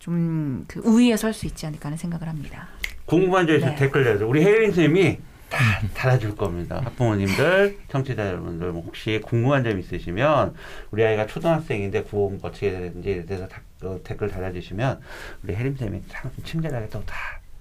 좀 0.05 0.65
그 0.69 0.81
우위에 0.85 1.17
설 1.17 1.33
수 1.33 1.47
있지 1.47 1.67
않을까 1.67 1.87
하는 1.87 1.97
생각을 1.99 2.29
합니다. 2.29 2.69
궁금한 3.07 3.47
점 3.47 3.57
있으면 3.57 3.75
네. 3.75 3.81
댓글 3.81 4.05
내서 4.05 4.27
우리 4.27 4.43
혜린 4.45 4.73
쌤이 4.73 5.19
다 5.51 5.59
달아줄 5.95 6.37
겁니다. 6.37 6.81
학부모님들, 6.85 7.79
청취자 7.89 8.27
여러분들 8.29 8.73
뭐 8.73 8.83
혹시 8.83 9.21
궁금한 9.25 9.63
점 9.65 9.79
있으시면 9.79 10.55
우리 10.91 11.05
아이가 11.05 11.27
초등학생인데 11.27 12.03
공부 12.05 12.47
어떻게 12.47 12.71
해야 12.71 12.81
되는지에 12.81 13.25
대해서 13.27 13.47
다, 13.49 13.61
어, 13.83 13.99
댓글 14.05 14.29
달아주시면 14.31 15.01
우리 15.43 15.55
혜린 15.55 15.77
쌤이 15.77 16.03
참 16.09 16.31
친절하게 16.45 16.89
또 16.89 17.03
다 17.05 17.15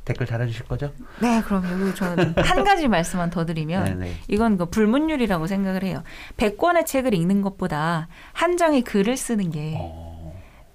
댓글 0.06 0.26
달아주실 0.28 0.66
거죠? 0.66 0.92
네, 1.22 1.42
그럼 1.46 1.64
여기 1.72 1.96
저는 1.96 2.34
한 2.44 2.64
가지 2.66 2.88
말씀만 2.90 3.30
더 3.30 3.46
드리면 3.46 3.86
네네. 3.86 4.14
이건 4.28 4.58
그 4.58 4.66
불문율이라고 4.66 5.48
생각을 5.48 5.84
해요. 5.84 6.04
100권의 6.38 6.86
책을 6.86 7.14
읽는 7.14 7.42
것보다 7.42 8.10
한 8.34 8.58
장의 8.58 8.82
글을 8.82 9.16
쓰는 9.16 9.50
게 9.52 9.76
어, 9.78 10.12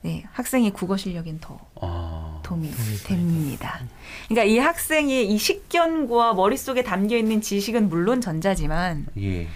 네, 0.02 0.24
학생의 0.32 0.70
국어 0.70 0.96
실력엔 0.96 1.40
더 1.40 1.58
어, 1.74 2.40
도움이 2.44 2.70
도움이 2.70 2.96
됩니다. 2.98 3.80
그러니까 4.28 4.44
이 4.44 4.58
학생의 4.58 5.26
이 5.28 5.38
식견과 5.38 6.34
머릿속에 6.34 6.82
담겨 6.82 7.16
있는 7.16 7.40
지식은 7.40 7.88
물론 7.88 8.20
전자지만 8.20 9.06
예. 9.18 9.48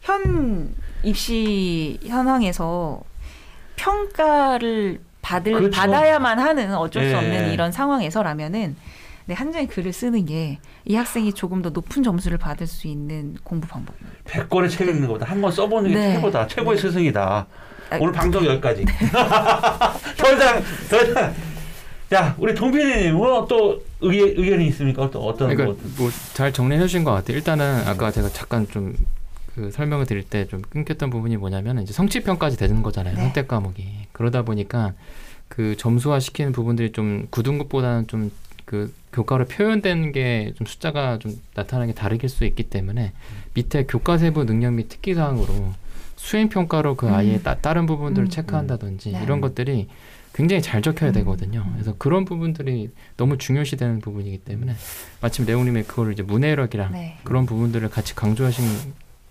현 0.00 0.74
입시 1.02 1.98
현황에서 2.04 3.02
평가를 3.76 5.00
받을 5.22 5.52
그렇죠. 5.54 5.76
받아야만 5.76 6.38
하는 6.38 6.74
어쩔 6.74 7.04
수 7.04 7.10
예. 7.10 7.14
없는 7.14 7.52
이런 7.52 7.72
상황에서라면은 7.72 8.76
네, 9.30 9.34
한 9.34 9.52
장의 9.52 9.68
글을 9.68 9.92
쓰는 9.92 10.24
게 10.26 10.58
이 10.84 10.94
학생이 10.96 11.32
조금 11.34 11.62
더 11.62 11.70
높은 11.70 12.02
점수를 12.02 12.36
받을 12.38 12.66
수 12.66 12.88
있는 12.88 13.36
공부 13.44 13.68
방법입니다. 13.68 14.18
100권의 14.24 14.70
책 14.70 14.88
읽는 14.88 15.06
것보다 15.06 15.26
한 15.26 15.40
권 15.40 15.52
써보는 15.52 15.90
게 15.90 15.96
네. 15.96 16.14
최고다. 16.14 16.46
최고의 16.48 16.76
네. 16.76 16.82
스승이다. 16.82 17.46
아, 17.90 17.98
오늘 18.00 18.12
방송 18.12 18.44
여기까지. 18.44 18.84
더 20.16 20.32
이상, 20.32 20.62
더 20.88 21.02
이상. 21.02 21.34
자, 22.08 22.34
우리 22.38 22.54
동필이님, 22.54 23.14
뭐또 23.14 23.82
의견, 24.00 24.28
의견이 24.42 24.66
있습니까? 24.68 25.08
또 25.10 25.20
어떤 25.26 25.54
그러니까 25.54 25.64
뭐, 25.96 26.06
뭐잘 26.06 26.52
정리해 26.52 26.80
주신 26.80 27.04
것 27.04 27.12
같아요. 27.12 27.36
일단은 27.36 27.82
아까 27.86 28.10
제가 28.10 28.28
잠깐 28.30 28.66
좀 28.68 28.94
그 29.56 29.70
설명을 29.72 30.06
드릴 30.06 30.22
때 30.22 30.46
좀 30.46 30.62
끊겼던 30.62 31.10
부분이 31.10 31.36
뭐냐면 31.36 31.80
이제 31.82 31.92
성취평까지 31.92 32.56
되는 32.56 32.82
거잖아요. 32.84 33.16
네. 33.16 33.20
선택 33.20 33.48
과목이. 33.48 33.84
그러다 34.12 34.42
보니까 34.42 34.92
그 35.48 35.76
점수화 35.76 36.20
시키는 36.20 36.52
부분들이 36.52 36.92
좀 36.92 37.26
굳은 37.30 37.58
것보다는 37.58 38.06
좀 38.06 38.30
그 38.64 38.92
교과로 39.12 39.46
표현된 39.46 40.12
게좀 40.12 40.66
숫자가 40.66 41.18
좀 41.18 41.38
나타나는 41.54 41.88
게 41.88 41.94
다르길 41.94 42.28
수 42.28 42.44
있기 42.44 42.64
때문에 42.64 43.12
밑에 43.54 43.84
교과 43.84 44.18
세부 44.18 44.44
능력 44.44 44.74
및 44.74 44.88
특기 44.88 45.14
사항으로 45.14 45.72
수행 46.16 46.48
평가로 46.48 46.96
그 46.96 47.08
아이의 47.08 47.36
음. 47.36 47.42
따, 47.42 47.56
다른 47.56 47.86
부분들을 47.86 48.26
음. 48.26 48.30
체크한다든지 48.30 49.12
네. 49.12 49.22
이런 49.22 49.40
것들이 49.40 49.88
굉장히 50.32 50.62
잘 50.62 50.80
적혀야 50.82 51.10
음. 51.10 51.14
되거든요. 51.14 51.66
그래서 51.72 51.94
그런 51.96 52.24
부분들이 52.24 52.90
너무 53.16 53.38
중요시되는 53.38 54.00
부분이기 54.00 54.38
때문에 54.38 54.74
마침 55.20 55.44
레오님이 55.46 55.84
그거를 55.84 56.12
이제 56.12 56.22
문해력이랑 56.22 56.92
네. 56.92 57.18
그런 57.24 57.46
부분들을 57.46 57.88
같이 57.88 58.14
강조하신 58.14 58.64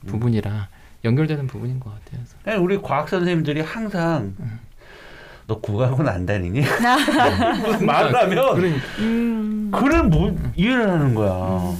부분이라 0.08 0.68
연결되는 1.06 1.48
부분인 1.48 1.80
것 1.80 1.94
같아요. 1.94 2.62
우리 2.62 2.82
과학 2.82 3.08
선생님들이 3.08 3.62
항상 3.62 4.36
너 5.50 5.60
국악은 5.60 6.08
안 6.08 6.28
다니니? 6.28 6.62
무슨 7.66 7.86
말을 7.86 8.16
하면 8.16 8.56
그러니까 8.56 8.86
음. 9.00 9.72
그걸 9.74 10.04
뭐 10.04 10.38
이해를 10.56 10.88
하는 10.88 11.16
거야. 11.16 11.74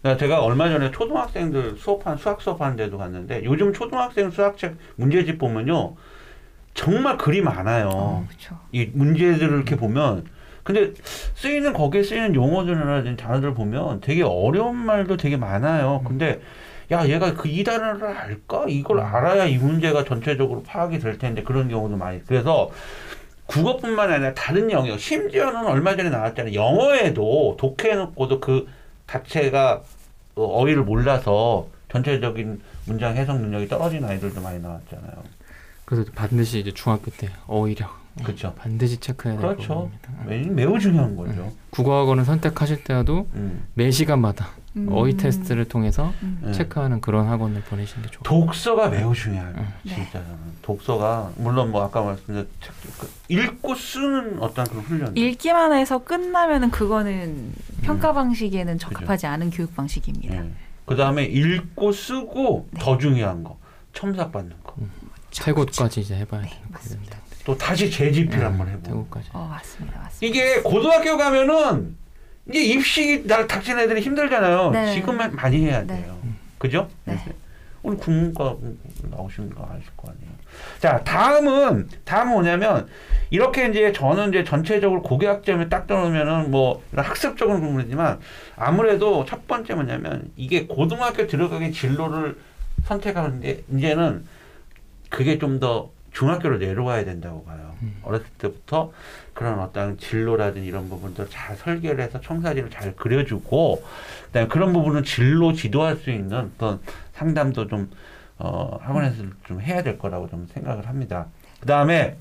그러니까 0.00 0.18
제가 0.20 0.40
얼마 0.42 0.68
전에 0.68 0.92
초등학생들 0.92 1.74
수업한 1.76 2.16
수학 2.16 2.40
수업하는 2.40 2.76
데도 2.76 2.96
갔는데 2.96 3.42
요즘 3.44 3.72
초등학생 3.72 4.30
수학책 4.30 4.76
문제집 4.94 5.38
보면요 5.38 5.96
정말 6.74 7.18
글이 7.18 7.40
많아요. 7.42 7.90
어. 7.92 8.28
이 8.70 8.88
문제들을 8.92 9.56
이렇게 9.56 9.74
보면 9.76 10.24
근데 10.62 10.92
쓰이는 11.34 11.72
거기에 11.72 12.04
쓰이는 12.04 12.34
용어들이라든지 12.36 13.20
단어들 13.20 13.54
보면 13.54 14.02
되게 14.02 14.22
어려운 14.22 14.76
말도 14.76 15.16
되게 15.16 15.36
많아요. 15.36 16.02
근데 16.06 16.40
야 16.92 17.06
얘가 17.08 17.34
그 17.34 17.48
이 17.48 17.64
단어를 17.64 18.04
알까? 18.06 18.66
이걸 18.68 19.00
알아야 19.00 19.44
이 19.46 19.56
문제가 19.58 20.04
전체적으로 20.04 20.62
파악이 20.62 20.98
될 20.98 21.18
텐데 21.18 21.42
그런 21.42 21.68
경우도 21.68 21.96
많이. 21.96 22.22
그래서 22.24 22.70
국어뿐만 23.46 24.10
아니라 24.10 24.34
다른 24.34 24.70
영역, 24.70 24.98
심지어는 24.98 25.66
얼마 25.66 25.96
전에 25.96 26.10
나왔잖아요. 26.10 26.54
영어에도 26.54 27.56
독해놓고도 27.58 28.40
그 28.40 28.66
자체가 29.06 29.82
어, 30.36 30.42
어휘를 30.42 30.82
몰라서 30.82 31.68
전체적인 31.90 32.60
문장 32.86 33.16
해석 33.16 33.38
능력이 33.40 33.68
떨어진 33.68 34.04
아이들도 34.04 34.40
많이 34.40 34.58
나왔잖아요. 34.60 35.12
그래서 35.84 36.10
반드시 36.14 36.58
이제 36.60 36.72
중학교 36.72 37.10
때 37.10 37.28
어휘력 37.46 37.90
그렇죠. 38.24 38.54
반드시 38.56 38.96
체크해야 38.98 39.38
될 39.38 39.56
그렇죠. 39.56 39.90
부분입니다. 39.90 40.54
매- 40.54 40.62
매우 40.64 40.78
중요한 40.78 41.14
거죠. 41.14 41.52
국어학원을 41.70 42.24
선택하실 42.24 42.84
때도 42.84 43.28
음. 43.34 43.64
매 43.74 43.90
시간마다 43.90 44.48
음. 44.76 44.88
어휘 44.90 45.16
테스트를 45.16 45.66
통해서 45.66 46.12
음. 46.22 46.40
네. 46.42 46.52
체크하는 46.52 47.00
그런 47.00 47.28
학원을 47.28 47.62
보내시는 47.62 48.02
게 48.04 48.10
좋아요. 48.10 48.22
독서가 48.24 48.88
매우 48.88 49.14
중요해요. 49.14 49.54
음. 49.56 49.68
네. 49.84 49.94
진짜 49.94 50.22
독서가 50.62 51.30
물론 51.36 51.70
뭐 51.70 51.84
아까 51.84 52.02
말씀드린 52.02 52.48
책- 52.60 52.72
그 52.98 53.08
읽고 53.28 53.74
쓰는 53.74 54.42
어떤 54.42 54.64
그런 54.66 54.82
훈련. 54.82 55.16
읽기만 55.16 55.72
해서 55.74 55.98
끝나면은 56.02 56.70
그거는 56.70 57.12
음. 57.12 57.54
평가 57.82 58.12
방식에는 58.12 58.78
적합하지 58.78 59.26
않은 59.26 59.50
교육 59.50 59.74
방식입니다. 59.76 60.42
그 60.86 60.96
다음에 60.96 61.24
읽고 61.24 61.92
쓰고 61.92 62.68
네. 62.72 62.80
더 62.80 62.98
중요한 62.98 63.44
거 63.44 63.56
첨삭 63.92 64.32
받는 64.32 64.56
거. 64.64 64.74
태고까지 65.32 66.00
이제 66.00 66.16
해봐야 66.16 66.42
네, 66.42 66.48
되는 66.50 66.72
거예요. 66.72 67.24
또 67.44 67.56
다시 67.58 67.90
재집필 67.90 68.38
음, 68.40 68.44
한번 68.44 68.68
해보고. 68.68 68.86
태고까지. 68.86 69.28
어 69.32 69.46
맞습니다, 69.50 70.00
맞습니다. 70.00 70.26
이게 70.26 70.62
고등학교 70.62 71.16
가면은 71.16 71.96
이제 72.48 72.60
입시 72.62 73.26
날 73.26 73.46
닥친 73.46 73.78
애들이 73.78 74.00
힘들잖아요. 74.00 74.70
네. 74.70 74.94
지금은 74.94 75.34
많이 75.34 75.64
해야 75.64 75.80
네. 75.80 76.02
돼요. 76.02 76.18
그죠? 76.58 76.88
네. 77.04 77.18
우리 77.82 77.96
국문과 77.96 78.56
나오시는 79.10 79.50
거 79.54 79.68
아실 79.70 79.84
거 79.96 80.08
아니에요. 80.10 80.34
자, 80.78 81.02
다음은 81.04 81.88
다음은 82.04 82.32
뭐냐면 82.32 82.86
이렇게 83.30 83.68
이제 83.68 83.92
저는 83.92 84.30
이제 84.30 84.44
전체적으로 84.44 85.02
고교학점을 85.02 85.68
딱 85.68 85.86
떠놓으면은 85.86 86.50
뭐 86.50 86.82
학습적인 86.94 87.60
부분이지만 87.60 88.20
아무래도 88.56 89.24
첫 89.26 89.46
번째 89.46 89.74
뭐냐면 89.74 90.30
이게 90.36 90.66
고등학교 90.66 91.26
들어가기 91.26 91.72
진로를 91.72 92.38
선택하는데 92.84 93.64
이제는 93.74 94.24
그게 95.10 95.38
좀 95.38 95.58
더 95.60 95.90
중학교로 96.12 96.58
내려와야 96.58 97.04
된다고 97.04 97.44
봐요. 97.44 97.63
음. 97.82 97.96
어렸을 98.02 98.26
때부터 98.38 98.92
그런 99.32 99.58
어떤 99.60 99.98
진로라든지 99.98 100.66
이런 100.68 100.88
부분들 100.88 101.28
잘 101.30 101.56
설계를 101.56 102.02
해서 102.04 102.20
청사진을 102.20 102.70
잘 102.70 102.94
그려주고 102.96 103.84
그다음에 104.26 104.48
그런 104.48 104.72
부분은 104.72 105.04
진로 105.04 105.52
지도할 105.52 105.96
수 105.96 106.10
있는 106.10 106.50
어떤 106.56 106.80
상담도 107.14 107.68
좀 107.68 107.90
어, 108.38 108.78
학원에서 108.82 109.22
좀 109.46 109.60
해야 109.60 109.82
될 109.82 109.98
거라고 109.98 110.28
좀 110.28 110.46
생각을 110.52 110.88
합니다. 110.88 111.26
그다음에 111.60 112.16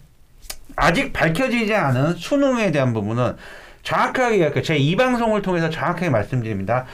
아직 0.75 1.11
밝혀지지 1.13 1.73
않은 1.73 2.13
수능에 2.15 2.71
대한 2.71 2.93
부분은 2.93 3.35
정확하게 3.83 4.37
이야기- 4.37 4.63
제가 4.63 4.77
이 4.77 4.95
방송을 4.95 5.41
통해서 5.41 5.69
정확하게 5.69 6.09
말씀드립니다. 6.09 6.85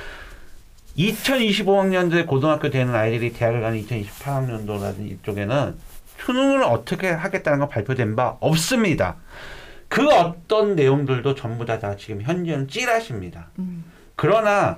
2025학년도에 0.98 2.26
고등학교 2.26 2.70
되는 2.70 2.94
아이들이 2.96 3.32
대학을 3.34 3.62
가는 3.62 3.80
2028학년도라든지 3.86 5.12
이쪽에는 5.12 5.76
수능을 6.26 6.64
어떻게 6.64 7.10
하겠다는 7.10 7.60
거 7.60 7.68
발표된 7.68 8.16
바 8.16 8.38
없습니다. 8.40 9.16
그 9.88 10.08
어떤 10.08 10.76
내용들도 10.76 11.34
전부 11.36 11.66
다, 11.66 11.80
다 11.80 11.96
지금 11.96 12.22
현재는 12.22 12.68
찌라십니다. 12.68 13.48
음. 13.60 13.86
그러나 14.16 14.78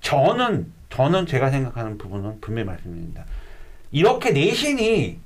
저는 0.00 0.72
저는 0.90 1.26
제가 1.26 1.50
생각하는 1.50 1.96
부분은 1.98 2.40
분명히 2.40 2.66
말씀드립니다. 2.66 3.24
이렇게 3.90 4.30
내신이 4.30 5.18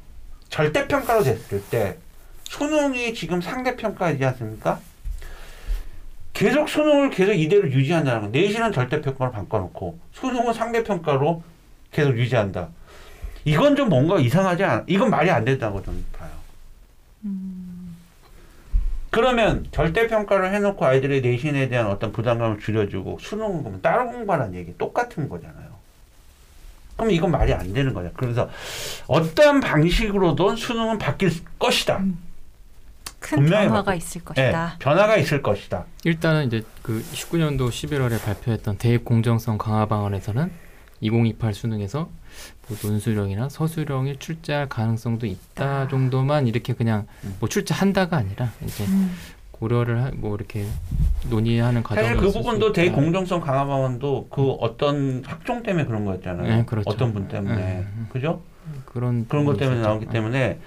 절대평가로 0.48 1.24
됐을 1.24 1.62
때 1.64 1.98
수능이 2.44 3.14
지금 3.14 3.40
상대평가이지 3.40 4.24
않습니까? 4.24 4.80
계속 6.32 6.68
수능을 6.68 7.10
계속 7.10 7.32
이대로 7.32 7.68
유지한다는 7.70 8.22
거. 8.22 8.28
내신은 8.28 8.72
절대평가로 8.72 9.32
바꿔놓고 9.32 9.98
수능은 10.12 10.52
상대평가로 10.52 11.42
계속 11.90 12.16
유지한다. 12.16 12.68
이건 13.46 13.76
좀 13.76 13.88
뭔가 13.88 14.18
이상하지 14.18 14.64
않아? 14.64 14.84
이건 14.88 15.08
말이 15.08 15.30
안 15.30 15.44
된다고 15.44 15.80
저는 15.82 16.04
봐요. 16.12 16.30
그러면 19.10 19.66
절대 19.70 20.08
평가를 20.08 20.52
해놓고 20.52 20.84
아이들의 20.84 21.22
내신에 21.22 21.68
대한 21.68 21.86
어떤 21.86 22.10
부담감을 22.12 22.58
줄여주고 22.58 23.18
수능은 23.20 23.60
그러면 23.62 23.80
따로 23.80 24.10
공부하는 24.10 24.52
얘기 24.54 24.76
똑같은 24.76 25.28
거잖아요. 25.28 25.66
그럼 26.96 27.10
이건 27.12 27.30
말이 27.30 27.52
안 27.52 27.72
되는 27.72 27.94
거죠. 27.94 28.10
그래서 28.16 28.50
어떠한 29.06 29.60
방식으로든 29.60 30.56
수능은 30.56 30.98
바뀔 30.98 31.30
것이다. 31.58 32.04
큰 33.20 33.38
분명히 33.38 33.68
변화가 33.68 33.84
바뀌- 33.92 33.98
있을 33.98 34.20
예, 34.20 34.24
것이다. 34.42 34.76
변화가 34.80 35.16
있을 35.18 35.40
것이다. 35.42 35.84
일단은 36.04 36.46
이제 36.48 36.64
그 36.82 37.02
19년도 37.12 37.68
11월에 37.70 38.22
발표했던 38.22 38.78
대입 38.78 39.04
공정성 39.04 39.56
강화 39.56 39.86
방안에서는 39.86 40.50
2028 41.00 41.54
수능에서 41.54 42.08
뭐 42.68 42.76
논술형이나 42.82 43.48
서술형이 43.48 44.18
출제할 44.18 44.68
가능성도 44.68 45.26
있다 45.26 45.64
아. 45.64 45.88
정도만 45.88 46.46
이렇게 46.46 46.72
그냥 46.72 47.06
음. 47.24 47.36
뭐 47.38 47.48
출제한다가 47.48 48.16
아니라 48.16 48.52
이제 48.64 48.84
음. 48.84 49.14
고려를 49.52 50.02
하, 50.02 50.10
뭐 50.14 50.34
이렇게 50.36 50.66
논의하는 51.30 51.82
과정이 51.82 52.08
사실 52.08 52.20
그 52.20 52.30
부분도 52.30 52.68
있다. 52.68 52.74
대공정성 52.74 53.40
강화 53.40 53.64
방안도 53.64 54.28
그 54.30 54.50
어떤 54.52 55.22
학종 55.24 55.62
때문에 55.62 55.86
그런 55.86 56.04
거였잖아요. 56.04 56.56
네, 56.56 56.64
그렇죠. 56.66 56.90
어떤 56.90 57.12
분 57.14 57.28
때문에. 57.28 57.56
네, 57.56 57.86
음. 57.96 58.08
그죠? 58.12 58.42
그런 58.84 59.26
그런 59.28 59.44
것 59.44 59.56
때문에 59.56 59.76
있었죠. 59.76 59.88
나오기 59.88 60.06
때문에 60.06 60.58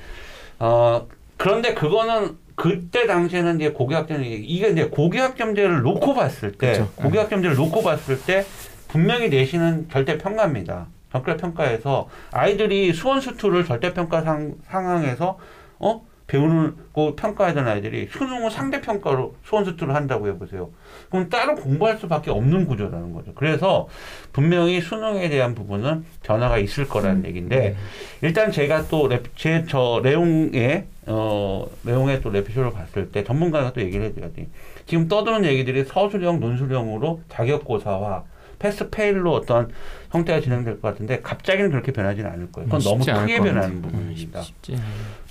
어 0.59 1.07
그런데 1.38 1.73
그거는 1.73 2.38
그때 2.55 3.05
당시에는 3.05 3.57
이제 3.57 3.71
고교학점 3.71 4.23
이게 4.23 4.69
이제 4.69 4.88
고교학점제를 4.89 5.81
놓고 5.81 6.13
봤을 6.13 6.51
때 6.53 6.71
그쵸. 6.71 6.89
고교학점제를 6.95 7.55
놓고 7.55 7.83
봤을 7.83 8.21
때 8.21 8.45
분명히 8.88 9.29
내신은 9.29 9.89
절대 9.91 10.17
평가입니다. 10.17 10.88
절대 11.12 11.38
평가에서 11.38 12.10
아이들이 12.32 12.93
수원 12.93 13.22
수투를 13.22 13.65
절대 13.65 13.93
평가 13.93 14.22
상, 14.22 14.56
상황에서 14.67 15.38
어 15.80 16.10
배우는 16.30 16.76
거 16.93 17.15
평가하던 17.15 17.67
아이들이 17.67 18.08
수능은 18.08 18.52
상대 18.52 18.80
평가로 18.82 19.36
수원 19.43 19.65
수투를 19.65 19.95
한다고 19.95 20.28
해보세요. 20.28 20.69
그럼 21.10 21.28
따로 21.28 21.56
공부할 21.56 21.98
수밖에 21.98 22.30
없는 22.30 22.67
구조라는 22.67 23.13
거죠. 23.13 23.34
그래서 23.34 23.88
분명히 24.32 24.80
수능에 24.80 25.28
대한 25.30 25.56
부분은 25.56 26.06
변화가 26.22 26.60
있을 26.60 26.88
거라는 26.88 27.26
얘기인데 27.26 27.76
일단 28.22 28.52
제가 28.52 28.88
또제저 28.88 30.02
레옹의 30.04 30.86
어 31.08 31.65
레옹의 31.84 32.22
또 32.22 32.30
레피쇼를 32.30 32.74
봤을 32.74 33.12
때 33.12 33.24
전문가가 33.24 33.74
또 33.74 33.82
얘기를 33.82 34.06
해줘야지. 34.06 34.50
지금 34.86 35.08
떠드는 35.08 35.45
얘기들이 35.45 35.86
서술형, 35.86 36.39
논술형으로 36.39 37.22
자격고사와 37.30 38.24
패스 38.60 38.89
페일로 38.89 39.34
어떤 39.34 39.72
형태가 40.12 40.41
진행될 40.41 40.82
것 40.82 40.89
같은데 40.89 41.22
갑자기는 41.22 41.72
그렇게 41.72 41.91
변하지는 41.91 42.30
않을 42.30 42.52
거예요. 42.52 42.67
그건 42.67 42.82
너무 42.82 43.06
크게 43.06 43.38
것 43.38 43.43
변하는. 43.45 43.78
음, 43.78 43.82
부분입니다. 43.82 44.41
않아요. 44.69 44.82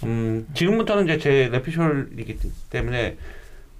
음, 0.04 0.46
지금부터는 0.54 1.04
이제 1.04 1.18
제 1.18 1.48
레피쇼이기 1.52 2.38
때문에 2.70 3.16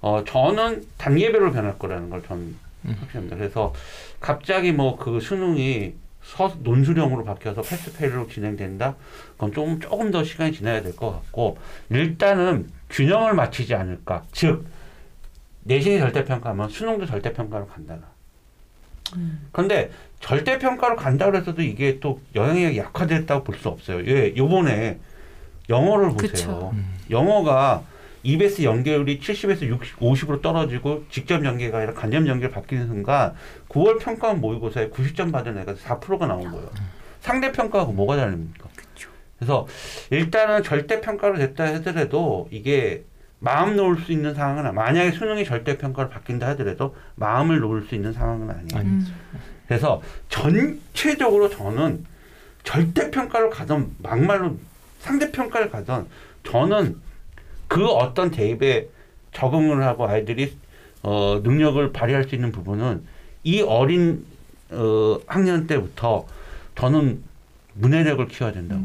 어, 0.01 0.23
저는 0.25 0.83
단계별로 0.97 1.51
변할 1.51 1.77
거라는 1.77 2.09
걸 2.09 2.21
저는 2.23 2.55
음. 2.85 2.95
확신합니다. 2.99 3.35
그래서 3.35 3.73
갑자기 4.21 4.71
뭐 4.71 4.95
그 4.97 5.19
수능이 5.19 5.95
서, 6.21 6.53
논술형으로 6.61 7.23
바뀌어서 7.23 7.61
패스페일로 7.61 8.27
진행된다? 8.27 8.95
그건 9.31 9.51
조금, 9.51 9.79
조금 9.79 10.11
더 10.11 10.23
시간이 10.23 10.51
지나야 10.51 10.81
될 10.83 10.95
것 10.95 11.11
같고, 11.11 11.57
일단은 11.89 12.69
균형을 12.89 13.33
맞추지 13.33 13.73
않을까. 13.73 14.23
즉, 14.31 14.65
내신이 15.63 15.97
절대평가하면 15.97 16.69
수능도 16.69 17.05
절대평가로 17.07 17.67
간다. 17.67 17.97
그런데 19.51 19.91
절대 20.19 20.57
평가로 20.59 20.95
간다 20.95 21.25
그래서도 21.25 21.61
이게 21.61 21.99
또 21.99 22.21
영향력이 22.35 22.77
약화됐다고 22.77 23.43
볼 23.43 23.55
수 23.57 23.69
없어요. 23.69 24.05
예, 24.07 24.33
요번에 24.35 24.99
영어를 25.69 26.11
보세요. 26.11 26.71
음. 26.73 26.95
영어가 27.09 27.83
EBS 28.23 28.63
연계율이 28.63 29.19
70에서 29.19 29.61
60, 29.67 29.99
50으로 29.99 30.41
떨어지고 30.41 31.05
직접 31.09 31.43
연계가 31.45 31.77
아니라 31.77 31.93
간접 31.93 32.27
연계로 32.27 32.51
바뀌는 32.51 32.87
순간 32.87 33.33
9월 33.69 33.99
평가 33.99 34.33
모의고사에 34.33 34.89
90점 34.89 35.31
받은 35.31 35.57
애가 35.59 35.73
4%가 35.75 36.27
나온 36.27 36.51
거예요. 36.51 36.69
상대 37.21 37.51
평가하고 37.51 37.93
뭐가 37.93 38.17
다릅니까? 38.17 38.67
그래서 39.37 39.67
일단은 40.09 40.63
절대 40.63 40.99
평가로 40.99 41.37
됐다 41.37 41.65
하더라도 41.75 42.49
이게 42.51 43.03
마음 43.39 43.75
놓을 43.75 43.97
수 44.01 44.11
있는 44.11 44.33
상황은 44.35 44.65
아니- 44.65 44.75
만약에 44.75 45.11
수능이 45.11 45.45
절대 45.45 45.77
평가로 45.77 46.09
바뀐다 46.09 46.47
하더라도 46.49 46.95
마음을 47.15 47.59
놓을 47.59 47.83
수 47.87 47.95
있는 47.95 48.11
상황은 48.13 48.49
아니에요. 48.49 48.67
아니. 48.73 48.89
음. 48.89 49.07
그래서 49.67 50.01
전체적으로 50.29 51.49
저는 51.49 52.05
절대 52.63 53.09
평가를 53.11 53.49
가던 53.49 53.95
막말로 53.99 54.57
상대 54.99 55.31
평가를 55.31 55.69
가던 55.69 56.07
저는 56.43 56.97
그 57.67 57.85
어떤 57.87 58.31
대입에 58.31 58.89
적응을 59.31 59.83
하고 59.83 60.07
아이들이 60.07 60.55
어, 61.03 61.39
능력을 61.43 61.93
발휘할 61.93 62.25
수 62.25 62.35
있는 62.35 62.51
부분은 62.51 63.03
이 63.43 63.61
어린 63.61 64.25
어, 64.71 65.17
학년 65.27 65.65
때부터 65.67 66.25
저는 66.75 67.23
문해력을 67.75 68.27
키워야 68.27 68.51
된다고. 68.53 68.83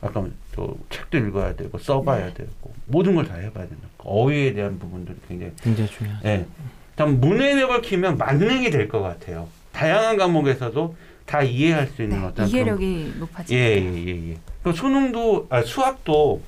아까 0.00 0.26
저 0.58 0.74
책도 0.90 1.18
읽어야 1.18 1.54
되고 1.54 1.78
써봐야 1.78 2.32
되고 2.34 2.50
모든 2.86 3.14
걸 3.14 3.24
다 3.26 3.34
해봐야 3.34 3.68
된다. 3.68 3.88
어휘에 3.98 4.54
대한 4.54 4.78
부분들이 4.78 5.16
굉장히 5.28 5.52
굉장히 5.62 5.88
중요하죠. 5.90 6.28
예. 6.28 6.46
일단 6.90 7.20
문해력을 7.20 7.80
키우면 7.82 8.18
만능이 8.18 8.70
될 8.70 8.88
것 8.88 9.00
같아요. 9.00 9.46
다양한 9.72 10.16
과목에서도 10.16 10.96
다 11.26 11.42
이해할 11.42 11.86
수 11.86 12.02
있는 12.02 12.20
네, 12.22 12.26
어떤 12.26 12.48
이해력이 12.48 13.14
높아지. 13.20 13.54
예예 13.54 14.06
예 14.06 14.30
예, 14.32 14.36
그 14.64 14.72
수능도 14.72 15.46
아 15.50 15.62
수학도 15.62 16.42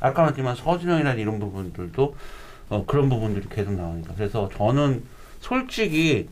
아까 0.00 0.22
말했지만 0.22 0.56
서준형이나 0.56 1.14
이런 1.14 1.38
부분들도 1.38 2.16
어, 2.70 2.84
그런 2.86 3.08
부분들이 3.08 3.46
계속 3.48 3.74
나오니까 3.74 4.14
그래서 4.16 4.48
저는 4.56 5.04
솔직히 5.40 6.28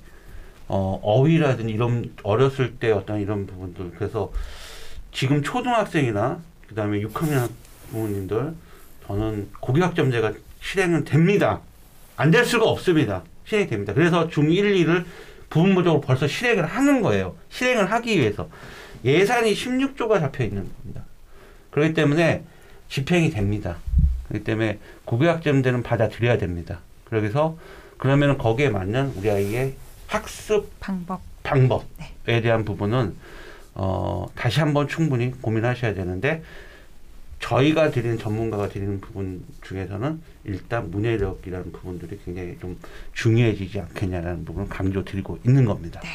어, 0.67 0.99
어휘라든지 1.03 1.73
이런 1.73 2.13
어렸을 2.23 2.77
때 2.77 2.91
어떤 2.91 3.21
이런 3.21 3.47
부분들 3.47 3.93
그래서 3.99 4.33
지금 5.13 5.43
초등학생이나 5.43 6.41
그 6.73 6.77
다음에 6.77 7.03
6학년 7.03 7.51
부모님들 7.91 8.55
저는 9.07 9.51
고교학점제가 9.61 10.33
실행은 10.63 11.05
됩니다. 11.05 11.61
안 12.17 12.31
될 12.31 12.47
수가 12.47 12.65
없습니다. 12.67 13.23
실행됩니다. 13.45 13.93
그래서 13.93 14.27
중1, 14.29 14.87
2를 14.87 15.05
부분적으로 15.51 16.01
벌써 16.01 16.27
실행을 16.27 16.65
하는 16.65 17.03
거예요. 17.03 17.37
실행을 17.51 17.93
하기 17.93 18.19
위해서. 18.19 18.49
예산이 19.05 19.53
16조가 19.53 20.21
잡혀 20.21 20.45
있는 20.45 20.67
겁니다. 20.73 21.05
그렇기 21.73 21.93
때문에 21.93 22.43
집행이 22.89 23.31
됩니다. 23.31 23.77
그렇기 24.29 24.45
때문에 24.45 24.79
고교학점제는 25.05 25.83
받아들여야 25.83 26.39
됩니다. 26.39 26.79
그래서 27.05 27.59
그러면 27.99 28.39
거기에 28.39 28.71
맞는 28.71 29.13
우리 29.17 29.31
아이의 29.31 29.75
학습 30.07 30.71
방법. 30.81 31.21
방법에 31.43 32.41
대한 32.41 32.65
부분은 32.65 33.15
어, 33.75 34.27
다시 34.35 34.61
한번 34.61 34.89
충분히 34.89 35.31
고민하셔야 35.31 35.95
되는데 35.95 36.43
저희가 37.41 37.91
드리는 37.91 38.19
전문가가 38.19 38.69
드리는 38.69 39.01
부분 39.01 39.43
중에서는 39.63 40.21
일단 40.45 40.91
문해력이라는 40.91 41.73
부분들이 41.73 42.19
굉장히 42.25 42.57
좀 42.61 42.79
중요해지지 43.15 43.81
않겠냐라는 43.81 44.45
부분을 44.45 44.69
강조드리고 44.69 45.41
있는 45.45 45.65
겁니다. 45.65 46.01
네. 46.03 46.09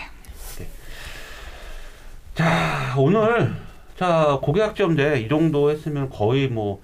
자 2.35 2.95
오늘 2.97 3.53
자 3.97 4.39
고교학점제 4.41 5.21
이 5.21 5.27
정도 5.27 5.71
했으면 5.71 6.09
거의 6.09 6.47
뭐 6.47 6.81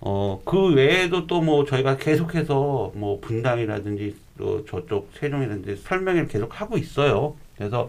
어, 0.00 0.42
그 0.44 0.74
외에도 0.74 1.26
또 1.26 1.40
뭐 1.40 1.64
저희가 1.64 1.96
계속해서 1.96 2.92
뭐 2.94 3.20
분당이라든지 3.20 4.16
또 4.36 4.64
저쪽 4.66 5.10
세종이라든지 5.18 5.76
설명을 5.82 6.26
계속 6.28 6.60
하고 6.60 6.76
있어요. 6.76 7.34
그래서 7.56 7.88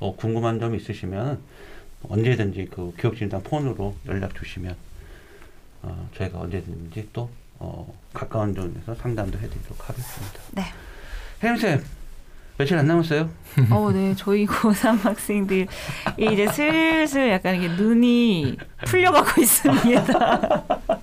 어, 0.00 0.16
궁금한 0.16 0.58
점 0.58 0.74
있으시면 0.74 1.38
언제든지 2.08 2.68
그 2.72 2.92
교육진단 2.98 3.42
폰으로 3.42 3.94
연락 4.06 4.34
주시면 4.34 4.74
어, 5.82 6.08
저희가 6.16 6.40
언제든지 6.40 7.08
또 7.12 7.30
어, 7.58 7.94
가까운 8.12 8.54
점에서 8.54 8.94
상담도 8.94 9.38
해드리도록 9.38 9.88
하겠습니다. 9.88 10.40
네. 10.52 10.64
혜림쌤 11.42 11.84
며칠 12.56 12.76
안 12.76 12.86
남았어요? 12.86 13.30
어, 13.70 13.90
네. 13.92 14.14
저희 14.16 14.46
고3 14.46 15.00
학생들이 15.02 15.66
이제 16.18 16.46
슬슬 16.48 17.30
약간 17.30 17.56
이게 17.56 17.68
눈이 17.68 18.56
풀려가고 18.86 19.40
있습니다. 19.40 20.62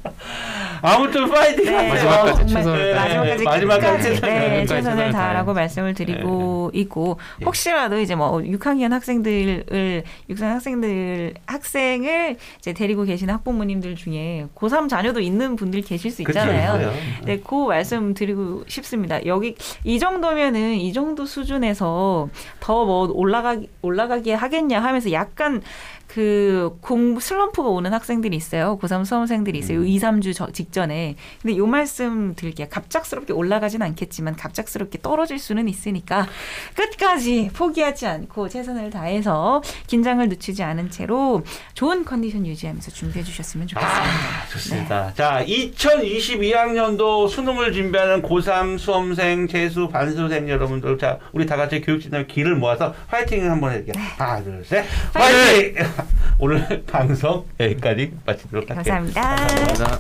아무튼 0.82 1.30
파이팅! 1.30 1.66
네, 1.66 1.90
마지막까지 1.90 2.30
어, 2.32 2.34
정말 2.34 2.48
최선을 2.48 2.94
다해. 2.94 3.18
마지막까지 3.18 3.44
마지막까지 3.44 3.98
끝까지 3.98 4.22
최선을 4.22 4.40
네. 4.40 4.66
최선을 4.66 4.84
최선을 4.84 5.12
다하라고 5.12 5.54
다해. 5.54 5.64
말씀을 5.64 5.94
드리고 5.94 6.72
있고 6.74 7.20
예. 7.42 7.46
혹시라도 7.46 8.00
이제 8.00 8.16
뭐 8.16 8.38
6학년 8.40 8.90
학생들을 8.92 10.04
6학 10.30 10.42
학생들 10.42 11.34
학생을 11.46 12.38
이제 12.60 12.74
데리고 12.74 13.04
계시는 13.04 13.34
학부모님들 13.34 13.96
중에 13.96 14.48
고3 14.56 14.90
자녀도 14.90 15.20
있는 15.20 15.56
분들 15.56 15.82
계실 15.82 16.12
수 16.12 16.22
있잖아요. 16.24 16.92
네, 17.26 17.40
그 17.40 17.56
말씀 17.68 18.14
드리고 18.14 18.64
싶습니다. 18.68 19.26
여기 19.26 19.56
이 19.84 20.00
정도면은 20.00 20.76
이 20.76 20.94
정도 20.94 21.26
수준에서 21.26 22.30
더 22.60 22.78
뭐 22.88 23.10
올라가 23.12 23.58
올라가게 23.82 24.34
하겠냐 24.34 24.82
하면서 24.82 25.12
약간 25.12 25.62
그 26.08 26.78
공부 26.82 27.20
슬럼프가 27.20 27.68
오는 27.70 27.94
학생들이 27.94 28.36
있어요. 28.36 28.80
고3 28.82 29.06
수험생들이 29.06 29.60
있어요. 29.60 29.80
음. 29.80 29.88
2, 29.88 30.00
3주 30.00 30.34
저, 30.34 30.52
직전에. 30.52 31.16
근데 31.42 31.58
요 31.58 31.66
말씀 31.68 32.34
드릴게요. 32.36 32.68
갑작스럽게 32.70 33.34
올라가진 33.34 33.82
않겠지만 33.82 34.36
갑작스럽게 34.36 35.00
떨어질 35.02 35.38
수는 35.38 35.68
있으니까 35.68 36.28
끝까지 36.76 37.50
포기하지 37.54 38.08
않고 38.08 38.50
최선을 38.50 38.90
다해서 38.90 39.62
긴장을 39.88 40.28
늦추지 40.30 40.64
않은 40.64 40.90
채로 40.90 41.44
좋은 41.74 42.06
컨디션 42.06 42.46
유지하면서 42.46 42.92
준비해 42.92 43.24
주셨으면 43.24 43.68
좋겠습니다. 43.68 44.04
아, 44.04 44.48
좋습니다. 44.52 45.14
자, 45.14 45.44
2022학년도 45.46 47.30
수능을 47.30 47.74
준비하는 47.74 48.22
고3 48.22 48.78
수험생, 48.80 49.48
재수, 49.48 49.90
반수생 49.90 50.50
여러분들, 50.50 50.98
자, 50.98 51.20
우리 51.34 51.46
다 51.46 51.58
같이 51.58 51.82
교육진단 51.82 52.28
길을 52.28 52.56
모아서 52.56 52.94
화이팅을 53.08 53.52
한번 53.52 53.74
해볼게요. 53.74 54.02
하나, 54.18 54.42
둘, 54.42 54.64
셋, 54.66 54.86
화이팅! 55.14 55.76
오늘 56.40 56.84
방송 56.86 57.46
여기까지 57.60 58.14
마치도록 58.26 58.70
할게요. 58.70 58.84
감사합니다. 58.84 59.22
감사합니다. 59.36 60.00